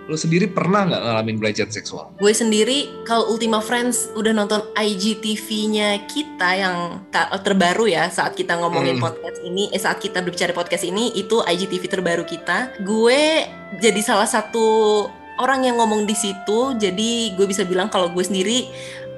lu 0.10 0.18
sendiri 0.18 0.50
pernah 0.50 0.90
nggak 0.90 0.98
ngalamin 0.98 1.38
pelecehan 1.38 1.70
seksual 1.70 2.10
Gue 2.18 2.34
sendiri 2.34 2.90
kalau 3.06 3.30
Ultima 3.30 3.62
Friends 3.62 4.10
udah 4.18 4.34
nonton 4.34 4.66
IGTV-nya 4.74 6.10
kita 6.10 6.50
yang 6.58 7.06
terbaru 7.46 7.86
ya 7.86 8.10
saat 8.10 8.34
kita 8.34 8.58
ngomongin 8.58 8.98
Hmm. 8.98 9.14
podcast 9.14 9.40
ini, 9.46 9.70
eh 9.72 9.80
saat 9.80 10.02
kita 10.02 10.26
berbicara 10.26 10.52
podcast 10.52 10.84
ini 10.84 11.16
itu 11.16 11.40
IGTV 11.40 11.86
terbaru 11.88 12.28
kita. 12.28 12.76
Gue 12.84 13.46
jadi 13.80 14.02
salah 14.04 14.28
satu 14.28 15.08
orang 15.40 15.64
yang 15.70 15.80
ngomong 15.80 16.04
di 16.04 16.18
situ, 16.18 16.76
jadi 16.76 17.38
gue 17.38 17.46
bisa 17.48 17.64
bilang 17.64 17.88
kalau 17.88 18.12
gue 18.12 18.26
sendiri 18.26 18.68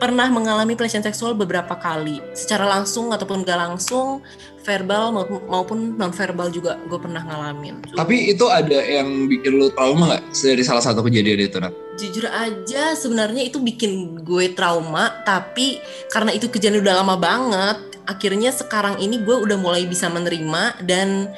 pernah 0.03 0.27
mengalami 0.27 0.75
pelecehan 0.75 0.99
seksual 1.07 1.31
beberapa 1.31 1.79
kali, 1.79 2.19
secara 2.35 2.67
langsung 2.67 3.15
ataupun 3.15 3.47
gak 3.47 3.55
langsung, 3.55 4.19
verbal 4.63 5.11
maupun- 5.11 5.43
maupun 5.47 5.79
non 5.99 6.11
verbal 6.11 6.47
juga 6.51 6.79
gue 6.87 6.99
pernah 6.99 7.19
ngalamin. 7.23 7.83
tapi 7.99 8.31
itu 8.31 8.47
ada 8.47 8.79
yang 8.79 9.27
bikin 9.27 9.59
lu 9.59 9.67
trauma 9.75 10.15
nggak 10.15 10.23
dari 10.31 10.63
salah 10.63 10.79
satu 10.79 11.03
kejadian 11.03 11.51
itu 11.51 11.59
Nat? 11.59 11.75
jujur 11.99 12.25
aja 12.25 12.95
sebenarnya 12.97 13.43
itu 13.45 13.59
bikin 13.59 14.23
gue 14.23 14.55
trauma 14.55 15.13
tapi 15.27 15.77
karena 16.09 16.31
itu 16.33 16.47
kejadian 16.49 16.81
udah 16.81 17.03
lama 17.03 17.15
banget 17.19 17.92
akhirnya 18.05 18.51
sekarang 18.51 18.99
ini 18.99 19.21
gue 19.21 19.35
udah 19.35 19.57
mulai 19.59 19.87
bisa 19.87 20.07
menerima 20.07 20.83
dan 20.83 21.31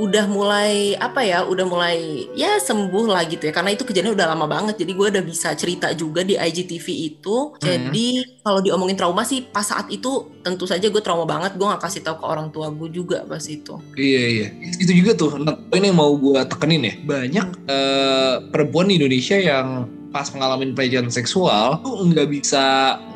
udah 0.00 0.24
mulai 0.24 0.96
apa 0.96 1.20
ya 1.20 1.44
udah 1.44 1.68
mulai 1.68 2.24
ya 2.32 2.56
sembuh 2.56 3.12
lah 3.12 3.28
gitu 3.28 3.44
ya. 3.48 3.52
Karena 3.52 3.76
itu 3.76 3.84
kejadian 3.84 4.16
udah 4.16 4.32
lama 4.32 4.48
banget 4.48 4.80
jadi 4.80 4.92
gue 4.96 5.06
udah 5.12 5.24
bisa 5.24 5.52
cerita 5.52 5.92
juga 5.92 6.24
di 6.24 6.40
IGTV 6.40 6.86
itu. 6.88 7.52
Jadi 7.60 8.40
kalau 8.40 8.64
diomongin 8.64 8.96
trauma 8.96 9.20
sih 9.26 9.44
pas 9.44 9.66
saat 9.66 9.92
itu 9.92 10.32
tentu 10.40 10.64
saja 10.64 10.88
gue 10.88 11.02
trauma 11.04 11.28
banget 11.28 11.60
gue 11.60 11.66
gak 11.66 11.82
kasih 11.84 12.00
tahu 12.00 12.24
ke 12.24 12.26
orang 12.26 12.48
tua 12.48 12.72
gue 12.72 12.88
juga 12.88 13.28
pas 13.28 13.44
itu. 13.44 13.76
Iya 13.96 14.22
iya, 14.24 14.48
itu 14.80 14.92
juga 14.96 15.12
tuh. 15.12 15.36
Ini 15.76 15.92
yang 15.92 15.98
mau 16.00 16.12
gue 16.16 16.40
tekenin 16.48 16.88
ya. 16.88 16.94
Banyak 17.04 17.46
eh, 17.68 18.34
perempuan 18.48 18.88
di 18.88 18.96
Indonesia 18.96 19.36
yang 19.36 20.00
pas 20.12 20.28
mengalami 20.28 20.70
pelecehan 20.70 21.08
seksual 21.08 21.80
tuh 21.80 22.04
nggak 22.04 22.28
bisa 22.28 22.62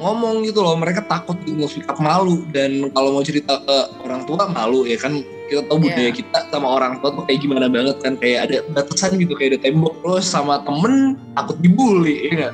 ngomong 0.00 0.42
gitu 0.42 0.58
loh. 0.58 0.74
Mereka 0.74 1.04
takut 1.04 1.36
untuk 1.44 1.68
sikap 1.68 2.00
malu 2.00 2.42
dan 2.50 2.88
kalau 2.90 3.12
mau 3.12 3.22
cerita 3.22 3.60
ke 3.60 3.76
orang 4.02 4.24
tua 4.24 4.48
malu 4.48 4.82
ya 4.82 4.96
kan. 4.96 5.12
Kita 5.46 5.62
tahu 5.62 5.78
budaya 5.78 6.10
Iya. 6.10 6.10
kita 6.10 6.38
sama 6.50 6.66
orang 6.66 6.98
tua 6.98 7.14
tuh 7.14 7.22
kayak 7.22 7.38
gimana 7.38 7.70
banget 7.70 8.02
kan 8.02 8.18
kayak 8.18 8.50
ada 8.50 8.56
batasan 8.66 9.14
gitu 9.14 9.38
kayak 9.38 9.54
ada 9.54 9.60
tembok 9.62 9.94
terus 10.02 10.26
sama 10.26 10.58
temen 10.66 11.14
takut 11.38 11.54
dibully 11.62 12.18
ya 12.18 12.50
nggak? 12.50 12.52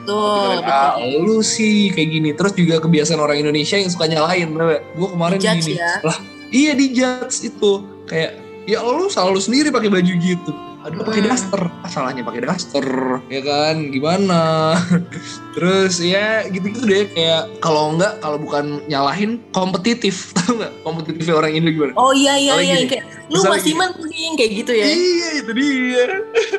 Ah, 0.62 1.00
lu 1.00 1.40
sih 1.40 1.88
kayak 1.88 2.08
gini 2.12 2.30
terus 2.36 2.52
juga 2.52 2.84
kebiasaan 2.84 3.16
orang 3.16 3.40
Indonesia 3.40 3.80
yang 3.80 3.88
suka 3.88 4.04
nyalain 4.04 4.44
gue 4.92 5.08
kemarin 5.08 5.40
Dijudge 5.40 5.72
gini 5.72 5.80
ya. 5.80 6.04
lah 6.04 6.18
iya 6.52 6.72
di 6.76 6.86
judge 6.92 7.48
itu 7.48 7.70
kayak 8.04 8.36
ya 8.68 8.84
lu 8.84 9.08
selalu 9.08 9.40
sendiri 9.40 9.72
pakai 9.72 9.88
baju 9.88 10.12
gitu 10.12 10.52
aduh 10.82 11.06
pakai 11.06 11.22
daster 11.22 11.62
Ah, 11.82 11.90
salahnya 11.90 12.26
pakai 12.26 12.42
daster 12.42 12.86
ya 13.30 13.40
kan 13.42 13.90
gimana 13.90 14.74
terus 15.54 16.02
ya 16.02 16.42
gitu-gitu 16.50 16.82
deh 16.86 17.06
kayak 17.10 17.46
kalau 17.62 17.94
enggak 17.94 18.18
kalau 18.18 18.38
bukan 18.38 18.82
nyalahin 18.86 19.38
kompetitif 19.54 20.30
tau 20.36 20.58
nggak 20.58 20.72
kompetitifnya 20.82 21.34
orang 21.38 21.52
Indo 21.54 21.70
gimana 21.70 21.92
oh 21.94 22.10
iya 22.10 22.34
iya 22.34 22.54
Misalnya 22.58 22.66
iya 22.66 22.76
gini, 22.82 22.90
kayak 22.90 23.04
lu 23.06 23.38
misalnya 23.38 23.54
masih 23.54 23.74
mending 23.78 24.32
kayak 24.34 24.52
gitu 24.58 24.72
ya 24.74 24.86
Iya 24.86 25.28
itu 25.40 25.50
dia. 25.54 26.06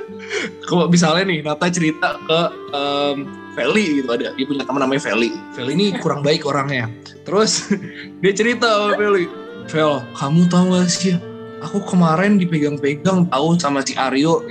Kalau 0.68 0.86
misalnya 0.90 1.24
nih 1.30 1.40
Nata 1.46 1.68
cerita 1.70 2.18
ke 2.26 2.40
em, 2.74 3.18
Feli 3.54 4.02
gitu 4.02 4.10
ada 4.10 4.34
dia 4.34 4.46
punya 4.48 4.64
teman 4.66 4.82
namanya 4.82 5.02
Feli. 5.04 5.30
Feli 5.54 5.72
ini 5.78 5.94
kurang 6.02 6.26
baik 6.26 6.48
orangnya. 6.48 6.90
Terus 7.22 7.70
dia 8.24 8.34
cerita 8.34 8.66
sama 8.66 8.98
Feli, 8.98 9.30
Fel, 9.70 10.02
kamu 10.18 10.50
tahu 10.50 10.66
gak 10.74 10.90
sih? 10.90 11.14
Aku 11.70 11.80
kemarin 11.88 12.36
dipegang-pegang 12.36 13.32
tahu 13.32 13.56
sama 13.56 13.80
si 13.84 13.96
Aryo. 13.96 14.44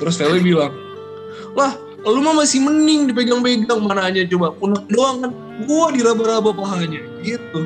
Terus 0.00 0.16
Feli 0.16 0.40
bilang, 0.40 0.72
lah 1.52 1.76
lu 2.02 2.18
mah 2.18 2.34
masih 2.42 2.58
mending 2.58 3.12
dipegang-pegang 3.12 3.78
mana 3.78 4.10
aja 4.10 4.26
coba 4.26 4.50
punah 4.58 4.82
doang 4.90 5.22
kan 5.22 5.30
gua 5.70 5.94
diraba-raba 5.94 6.50
pahanya 6.50 6.98
gitu 7.22 7.62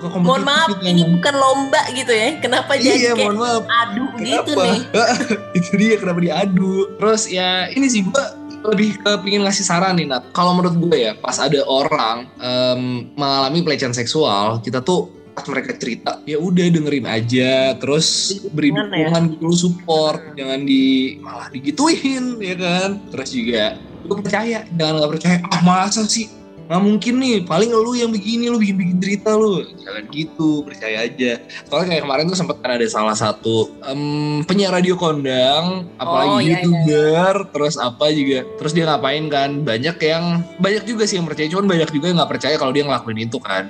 suka 0.00 0.16
Mohon 0.16 0.42
maaf, 0.48 0.68
gitu 0.72 0.84
ini 0.86 1.02
bukan 1.04 1.34
lomba 1.36 1.82
gitu 1.92 2.12
ya. 2.14 2.38
Kenapa 2.40 2.72
iya 2.78 2.96
jadi 2.96 2.98
kayak 3.12 3.16
mohon 3.20 3.36
maaf 3.36 3.64
adu 3.68 4.04
gitu 4.16 4.50
Kenapa? 4.56 4.62
nih? 4.64 4.80
itu 5.58 5.70
dia 5.76 5.94
kenapa 6.00 6.18
diadu. 6.22 6.74
Terus 6.96 7.22
ya 7.28 7.68
ini 7.74 7.86
sih 7.90 8.00
gue 8.06 8.24
lebih 8.60 9.00
ke 9.00 9.10
pengen 9.24 9.44
ngasih 9.44 9.64
saran 9.64 10.00
nih 10.00 10.08
Nat. 10.08 10.24
Kalau 10.32 10.56
menurut 10.56 10.76
gue 10.88 10.96
ya 11.10 11.12
pas 11.18 11.36
ada 11.36 11.60
orang 11.68 12.28
em, 12.40 13.12
mengalami 13.16 13.60
pelecehan 13.60 13.92
seksual, 13.92 14.60
kita 14.64 14.80
tuh 14.80 15.10
pas 15.40 15.48
mereka 15.48 15.72
cerita. 15.80 16.12
Ya 16.28 16.36
udah 16.36 16.68
dengerin 16.68 17.08
aja. 17.08 17.72
Terus 17.80 18.36
beri 18.52 18.68
Dukungan 18.76 18.92
ya. 18.92 19.08
dukungan 19.08 19.24
gitu 19.32 19.48
support. 19.56 20.20
Jangan 20.36 20.60
di 20.68 21.16
malah 21.24 21.48
digituin 21.48 22.36
ya 22.44 22.54
kan? 22.60 23.00
Terus 23.08 23.28
juga 23.32 23.64
lu 24.04 24.14
percaya? 24.20 24.68
Jangan 24.68 24.92
nggak 25.00 25.12
percaya. 25.16 25.36
Ah 25.48 25.60
masa 25.64 26.04
sih 26.04 26.28
nggak 26.70 26.82
mungkin 26.86 27.14
nih 27.18 27.42
paling 27.50 27.74
lu 27.74 27.98
yang 27.98 28.14
begini 28.14 28.46
lu 28.46 28.62
bikin 28.62 28.78
bikin 28.78 28.96
cerita 29.02 29.34
lu. 29.34 29.66
Jangan 29.82 30.06
gitu 30.14 30.62
percaya 30.62 31.02
aja. 31.02 31.42
Soalnya 31.66 31.98
kayak 31.98 32.02
kemarin 32.06 32.24
tuh 32.30 32.38
sempat 32.38 32.62
kan 32.62 32.78
ada 32.78 32.86
salah 32.86 33.18
satu 33.18 33.74
em, 33.90 34.46
penyiar 34.46 34.70
radio 34.70 34.94
kondang 34.94 35.90
apalagi 35.98 36.30
Oh, 36.30 36.38
iya, 36.38 36.62
iya. 36.62 36.62
youtuber 36.62 37.50
terus 37.50 37.74
apa 37.74 38.14
juga. 38.14 38.46
Terus 38.62 38.70
dia 38.70 38.86
ngapain 38.86 39.26
kan? 39.26 39.66
Banyak 39.66 39.98
yang 39.98 40.46
banyak 40.62 40.86
juga 40.86 41.10
sih 41.10 41.18
yang 41.18 41.26
percaya 41.26 41.50
cuman 41.50 41.66
banyak 41.66 41.90
juga 41.90 42.06
yang 42.06 42.22
nggak 42.22 42.32
percaya 42.38 42.54
kalau 42.54 42.70
dia 42.70 42.86
ngelakuin 42.86 43.18
itu 43.18 43.42
kan. 43.42 43.66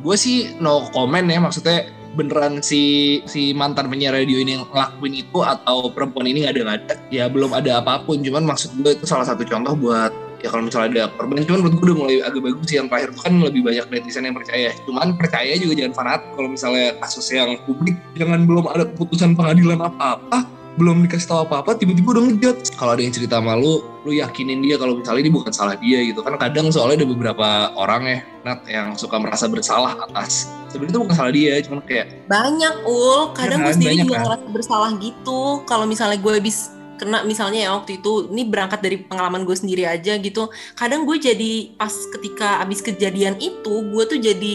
Gue 0.00 0.16
sih 0.16 0.56
no 0.56 0.88
comment 0.88 1.28
ya 1.28 1.36
maksudnya 1.36 1.84
beneran 2.12 2.60
si 2.60 3.20
si 3.24 3.56
mantan 3.56 3.88
penyiar 3.88 4.12
radio 4.12 4.36
ini 4.40 4.56
yang 4.56 4.64
ngelakuin 4.68 5.20
itu 5.20 5.40
atau 5.40 5.88
perempuan 5.92 6.28
ini 6.28 6.44
nggak 6.44 6.52
ada 6.56 6.60
nggak 6.64 6.78
ada 6.80 6.94
ya 7.12 7.24
belum 7.28 7.52
ada 7.52 7.84
apa 7.84 8.00
pun. 8.08 8.24
Cuman 8.24 8.48
maksud 8.48 8.72
gue 8.80 8.96
itu 8.96 9.04
salah 9.04 9.28
satu 9.28 9.44
contoh 9.44 9.76
buat 9.76 10.12
ya 10.42 10.48
kalau 10.50 10.66
misalnya 10.66 10.88
ada 10.90 11.02
korban 11.14 11.46
cuman 11.46 11.58
menurut 11.62 11.74
gue 11.78 11.86
udah 11.86 11.96
mulai 11.96 12.16
agak 12.20 12.42
bagus 12.42 12.66
sih 12.66 12.76
yang 12.76 12.90
terakhir. 12.90 13.14
Itu 13.14 13.20
kan 13.22 13.32
lebih 13.38 13.62
banyak 13.62 13.86
netizen 13.88 14.26
yang 14.26 14.36
percaya. 14.36 14.70
Cuman 14.84 15.06
percaya 15.14 15.52
juga 15.56 15.72
jangan 15.78 15.94
fanatik 15.94 16.28
kalau 16.34 16.48
misalnya 16.50 16.86
kasus 16.98 17.26
yang 17.30 17.50
publik 17.64 17.96
jangan 18.18 18.44
belum 18.44 18.66
ada 18.68 18.84
keputusan 18.90 19.38
pengadilan 19.38 19.78
apa-apa 19.78 20.62
belum 20.80 21.04
dikasih 21.04 21.28
tahu 21.28 21.40
apa-apa 21.44 21.76
tiba-tiba 21.76 22.16
udah 22.16 22.24
ngejudge. 22.32 22.72
Kalau 22.80 22.96
ada 22.96 23.02
yang 23.04 23.12
cerita 23.12 23.38
sama 23.40 23.56
lu 23.60 23.84
lu 24.02 24.10
yakinin 24.16 24.64
dia 24.64 24.80
kalau 24.80 24.96
misalnya 24.96 25.28
ini 25.28 25.32
bukan 25.32 25.52
salah 25.52 25.76
dia 25.76 26.00
gitu. 26.00 26.24
Kan 26.24 26.40
kadang 26.40 26.72
soalnya 26.72 27.04
ada 27.04 27.08
beberapa 27.08 27.46
orang 27.76 28.02
ya 28.08 28.18
Nat 28.42 28.60
yang 28.66 28.96
suka 28.96 29.20
merasa 29.20 29.46
bersalah 29.52 29.94
atas. 30.00 30.48
Sebenarnya 30.72 30.96
itu 30.96 31.00
bukan 31.04 31.16
salah 31.16 31.32
dia 31.32 31.60
cuman 31.60 31.80
kayak 31.84 32.06
Banyak 32.26 32.74
ul, 32.88 33.36
kadang 33.36 33.60
Iya 33.60 33.68
gue 33.68 33.68
kan, 33.68 33.76
sendiri 33.76 33.96
juga 34.00 34.14
kan. 34.16 34.22
ngerasa 34.24 34.46
bersalah 34.48 34.90
gitu. 34.96 35.40
Kalau 35.68 35.84
misalnya 35.84 36.18
gue 36.18 36.32
habis 36.40 36.72
kena 37.00 37.24
misalnya 37.26 37.66
ya 37.66 37.70
waktu 37.74 37.98
itu 37.98 38.30
ini 38.30 38.46
berangkat 38.46 38.80
dari 38.84 39.00
pengalaman 39.02 39.42
gue 39.42 39.56
sendiri 39.56 39.84
aja 39.88 40.16
gitu. 40.18 40.48
Kadang 40.78 41.04
gue 41.08 41.16
jadi 41.18 41.74
pas 41.76 41.90
ketika 41.90 42.62
abis 42.62 42.80
kejadian 42.84 43.36
itu 43.42 43.90
gue 43.90 44.04
tuh 44.06 44.18
jadi 44.20 44.54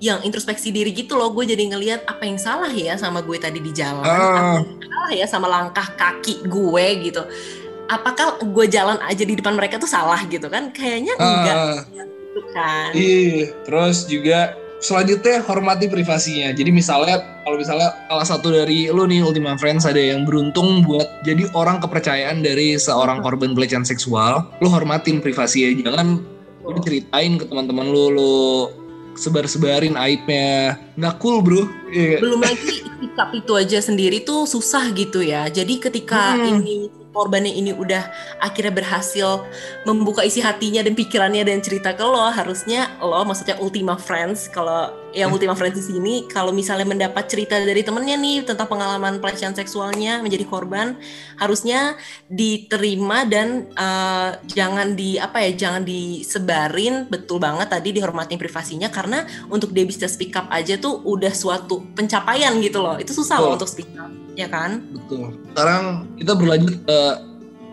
yang 0.00 0.20
introspeksi 0.24 0.72
diri 0.72 0.94
gitu 0.94 1.14
loh. 1.18 1.30
Gue 1.34 1.44
jadi 1.44 1.64
ngelihat 1.68 2.06
apa 2.08 2.24
yang 2.24 2.38
salah 2.40 2.70
ya 2.70 2.96
sama 2.96 3.20
gue 3.20 3.36
tadi 3.36 3.58
di 3.60 3.72
jalan 3.74 4.04
Ah. 4.04 4.58
apa 4.58 4.64
yang 4.64 4.80
salah 4.90 5.12
ya 5.12 5.26
sama 5.28 5.46
langkah 5.50 5.86
kaki 5.94 6.46
gue 6.48 6.86
gitu. 7.10 7.22
Apakah 7.84 8.40
gue 8.40 8.66
jalan 8.72 8.96
aja 9.04 9.24
di 9.28 9.36
depan 9.36 9.52
mereka 9.52 9.76
tuh 9.76 9.90
salah 9.90 10.18
gitu 10.24 10.48
kan? 10.48 10.72
Kayaknya 10.72 11.14
enggak 11.20 11.56
ah, 11.56 11.80
gitu 11.84 12.40
kan. 12.56 12.90
Iya, 12.96 13.44
terus 13.68 14.08
juga 14.08 14.56
selanjutnya 14.84 15.40
hormati 15.48 15.88
privasinya. 15.88 16.52
Jadi 16.52 16.68
misalnya 16.68 17.24
kalau 17.40 17.56
misalnya 17.56 17.96
salah 18.06 18.26
satu 18.28 18.52
dari 18.52 18.92
lu 18.92 19.08
nih 19.08 19.24
Ultima 19.24 19.56
Friends 19.56 19.88
ada 19.88 19.98
yang 19.98 20.28
beruntung 20.28 20.84
buat 20.84 21.24
jadi 21.24 21.48
orang 21.56 21.80
kepercayaan 21.80 22.44
dari 22.44 22.76
seorang 22.76 23.24
korban 23.24 23.56
pelecehan 23.56 23.88
seksual, 23.88 24.44
lu 24.60 24.68
hormatin 24.68 25.24
privasinya. 25.24 25.72
Jangan 25.88 26.20
lu 26.64 26.78
ceritain 26.84 27.40
ke 27.40 27.44
teman-teman 27.48 27.88
lu, 27.88 28.04
lu 28.12 28.36
sebar-sebarin 29.16 29.96
aibnya. 29.96 30.76
Nggak 31.00 31.16
cool, 31.22 31.40
Bro. 31.40 31.64
Iya. 31.88 32.18
belum 32.20 32.42
lagi 32.42 32.82
sikap 33.00 33.30
itu 33.32 33.52
aja 33.54 33.78
sendiri 33.78 34.20
tuh 34.20 34.44
susah 34.44 34.90
gitu 34.92 35.22
ya. 35.24 35.46
Jadi 35.48 35.80
ketika 35.80 36.34
Hmm. 36.34 36.60
ini 36.60 36.90
korbannya 37.14 37.54
ini 37.54 37.70
udah 37.70 38.02
akhirnya 38.42 38.74
berhasil 38.74 39.46
membuka 39.86 40.26
isi 40.26 40.42
hatinya 40.42 40.82
dan 40.82 40.98
pikirannya 40.98 41.46
dan 41.46 41.62
cerita 41.62 41.94
ke 41.94 42.02
lo, 42.02 42.28
harusnya 42.34 42.98
lo 42.98 43.22
maksudnya 43.22 43.56
Ultima 43.62 43.94
Friends 43.94 44.50
kalau 44.50 45.03
yang 45.14 45.30
Hmm. 45.30 45.38
Ultima 45.38 45.54
Friends 45.54 45.78
di 45.78 45.84
sini 45.94 46.14
kalau 46.26 46.50
misalnya 46.50 46.84
mendapat 46.84 47.30
cerita 47.30 47.54
dari 47.56 47.80
temennya 47.80 48.18
nih 48.18 48.42
tentang 48.42 48.66
pengalaman 48.66 49.22
pelecehan 49.22 49.54
seksualnya 49.54 50.20
menjadi 50.20 50.42
korban, 50.44 50.98
harusnya 51.38 51.94
diterima 52.26 53.22
dan 53.24 53.70
eh, 53.70 54.30
jangan 54.50 54.92
di 54.92 55.16
apa 55.16 55.38
ya, 55.46 55.54
jangan 55.54 55.86
disebarin 55.86 57.06
betul 57.06 57.38
banget 57.38 57.70
tadi 57.70 57.94
dihormatin 57.94 58.36
privasinya 58.36 58.90
karena 58.90 59.22
untuk 59.48 59.70
dia 59.70 59.86
bisa 59.86 60.10
speak 60.10 60.34
up 60.34 60.50
aja 60.50 60.74
tuh 60.76 61.00
udah 61.06 61.30
suatu 61.30 61.86
pencapaian 61.94 62.52
gitu 62.58 62.82
loh. 62.82 62.98
Itu 62.98 63.14
susah 63.14 63.38
loh 63.38 63.54
untuk 63.54 63.70
speak 63.70 63.90
up. 63.96 64.10
ya 64.34 64.50
kan? 64.50 64.82
Betul. 64.90 65.38
Sekarang 65.54 66.10
kita 66.18 66.34
berlanjut 66.34 66.82
ke 66.82 67.00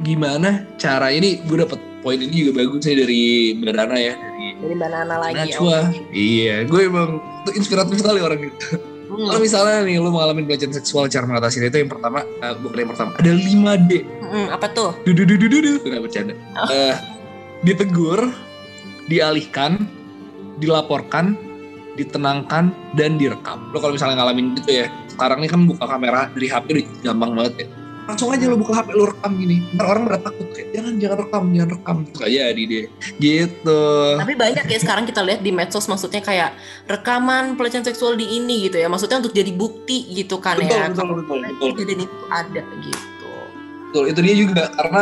gimana 0.01 0.65
cara 0.77 1.09
ini 1.09 1.41
gue 1.45 1.57
dapet 1.57 1.77
poin 2.01 2.17
ini 2.17 2.33
juga 2.33 2.61
bagus 2.65 2.85
nih 2.85 2.97
dari 3.01 3.21
Mbak 3.57 3.73
Nana 3.77 3.97
ya 3.97 4.13
dari 4.17 4.47
Dari 4.61 4.73
Mbak 4.77 4.89
Nana 4.89 5.15
lagi. 5.17 5.35
Najwa. 5.37 5.77
Iya, 6.13 6.55
gue 6.65 6.81
emang 6.85 7.17
tuh 7.43 7.53
inspiratif 7.57 7.99
sekali 7.99 8.19
orang 8.21 8.51
itu. 8.51 8.67
Hmm. 9.11 9.27
Kalau 9.27 9.41
misalnya 9.43 9.83
nih 9.83 9.99
lu 9.99 10.07
mengalami 10.07 10.47
pelecehan 10.47 10.71
seksual 10.71 11.11
cara 11.11 11.27
mengatasi 11.27 11.67
itu 11.67 11.77
yang 11.83 11.91
pertama, 11.91 12.23
uh, 12.23 12.55
bukan 12.63 12.77
yang 12.87 12.91
pertama, 12.95 13.09
ada 13.19 13.31
5D. 13.35 13.91
Hmm, 14.23 14.47
apa 14.55 14.65
tuh? 14.71 14.91
Dudududududu, 15.03 15.83
nggak 15.83 16.01
bercanda. 16.07 16.33
Oh. 16.55 16.71
Eh, 16.71 16.95
ditegur, 17.67 18.31
dialihkan, 19.11 19.83
dilaporkan, 20.63 21.35
ditenangkan, 21.99 22.71
dan 22.95 23.19
direkam. 23.19 23.67
Lo 23.75 23.83
kalau 23.83 23.99
misalnya 23.99 24.23
ngalamin 24.23 24.55
gitu 24.63 24.79
ya, 24.79 24.87
sekarang 25.11 25.43
ini 25.43 25.49
kan 25.51 25.61
buka 25.67 25.83
kamera 25.83 26.31
dari 26.31 26.47
HP 26.47 26.67
gampang 27.03 27.35
banget 27.35 27.53
ya. 27.59 27.80
Langsung 28.01 28.33
aja 28.33 28.45
lo 28.45 28.57
buka 28.57 28.73
HP 28.75 28.87
lo 28.91 29.05
rekam 29.07 29.31
gini. 29.35 29.61
Ntar 29.71 29.85
orang 29.87 30.03
pada 30.05 30.19
takut 30.23 30.47
kayak 30.51 30.69
jangan 30.71 30.93
jangan 30.97 31.17
rekam, 31.21 31.43
jangan 31.49 31.69
rekam. 31.71 31.97
Aja 32.17 32.41
jadi 32.49 32.63
deh. 32.65 32.85
Gitu. 33.17 33.81
Tapi 34.17 34.33
banyak 34.33 34.65
ya 34.65 34.79
sekarang 34.79 35.05
kita 35.05 35.21
lihat 35.21 35.39
di 35.39 35.51
medsos 35.51 35.85
maksudnya 35.85 36.19
kayak 36.19 36.57
rekaman 36.85 37.55
pelecehan 37.55 37.85
seksual 37.85 38.13
di 38.13 38.25
ini 38.31 38.67
gitu 38.67 38.77
ya. 38.77 38.89
Maksudnya 38.89 39.21
untuk 39.21 39.31
jadi 39.31 39.51
bukti 39.51 40.09
gitu 40.11 40.37
kan 40.37 40.57
Betul, 40.57 40.73
ya. 40.73 40.89
betul, 40.89 41.07
betul, 41.15 41.37
betul. 41.39 41.69
Kejadian 41.73 41.99
itu 42.01 42.17
ada 42.27 42.61
gitu. 42.81 43.29
Betul, 43.87 44.03
itu 44.07 44.19
dia 44.19 44.35
juga 44.37 44.63
karena 44.71 45.01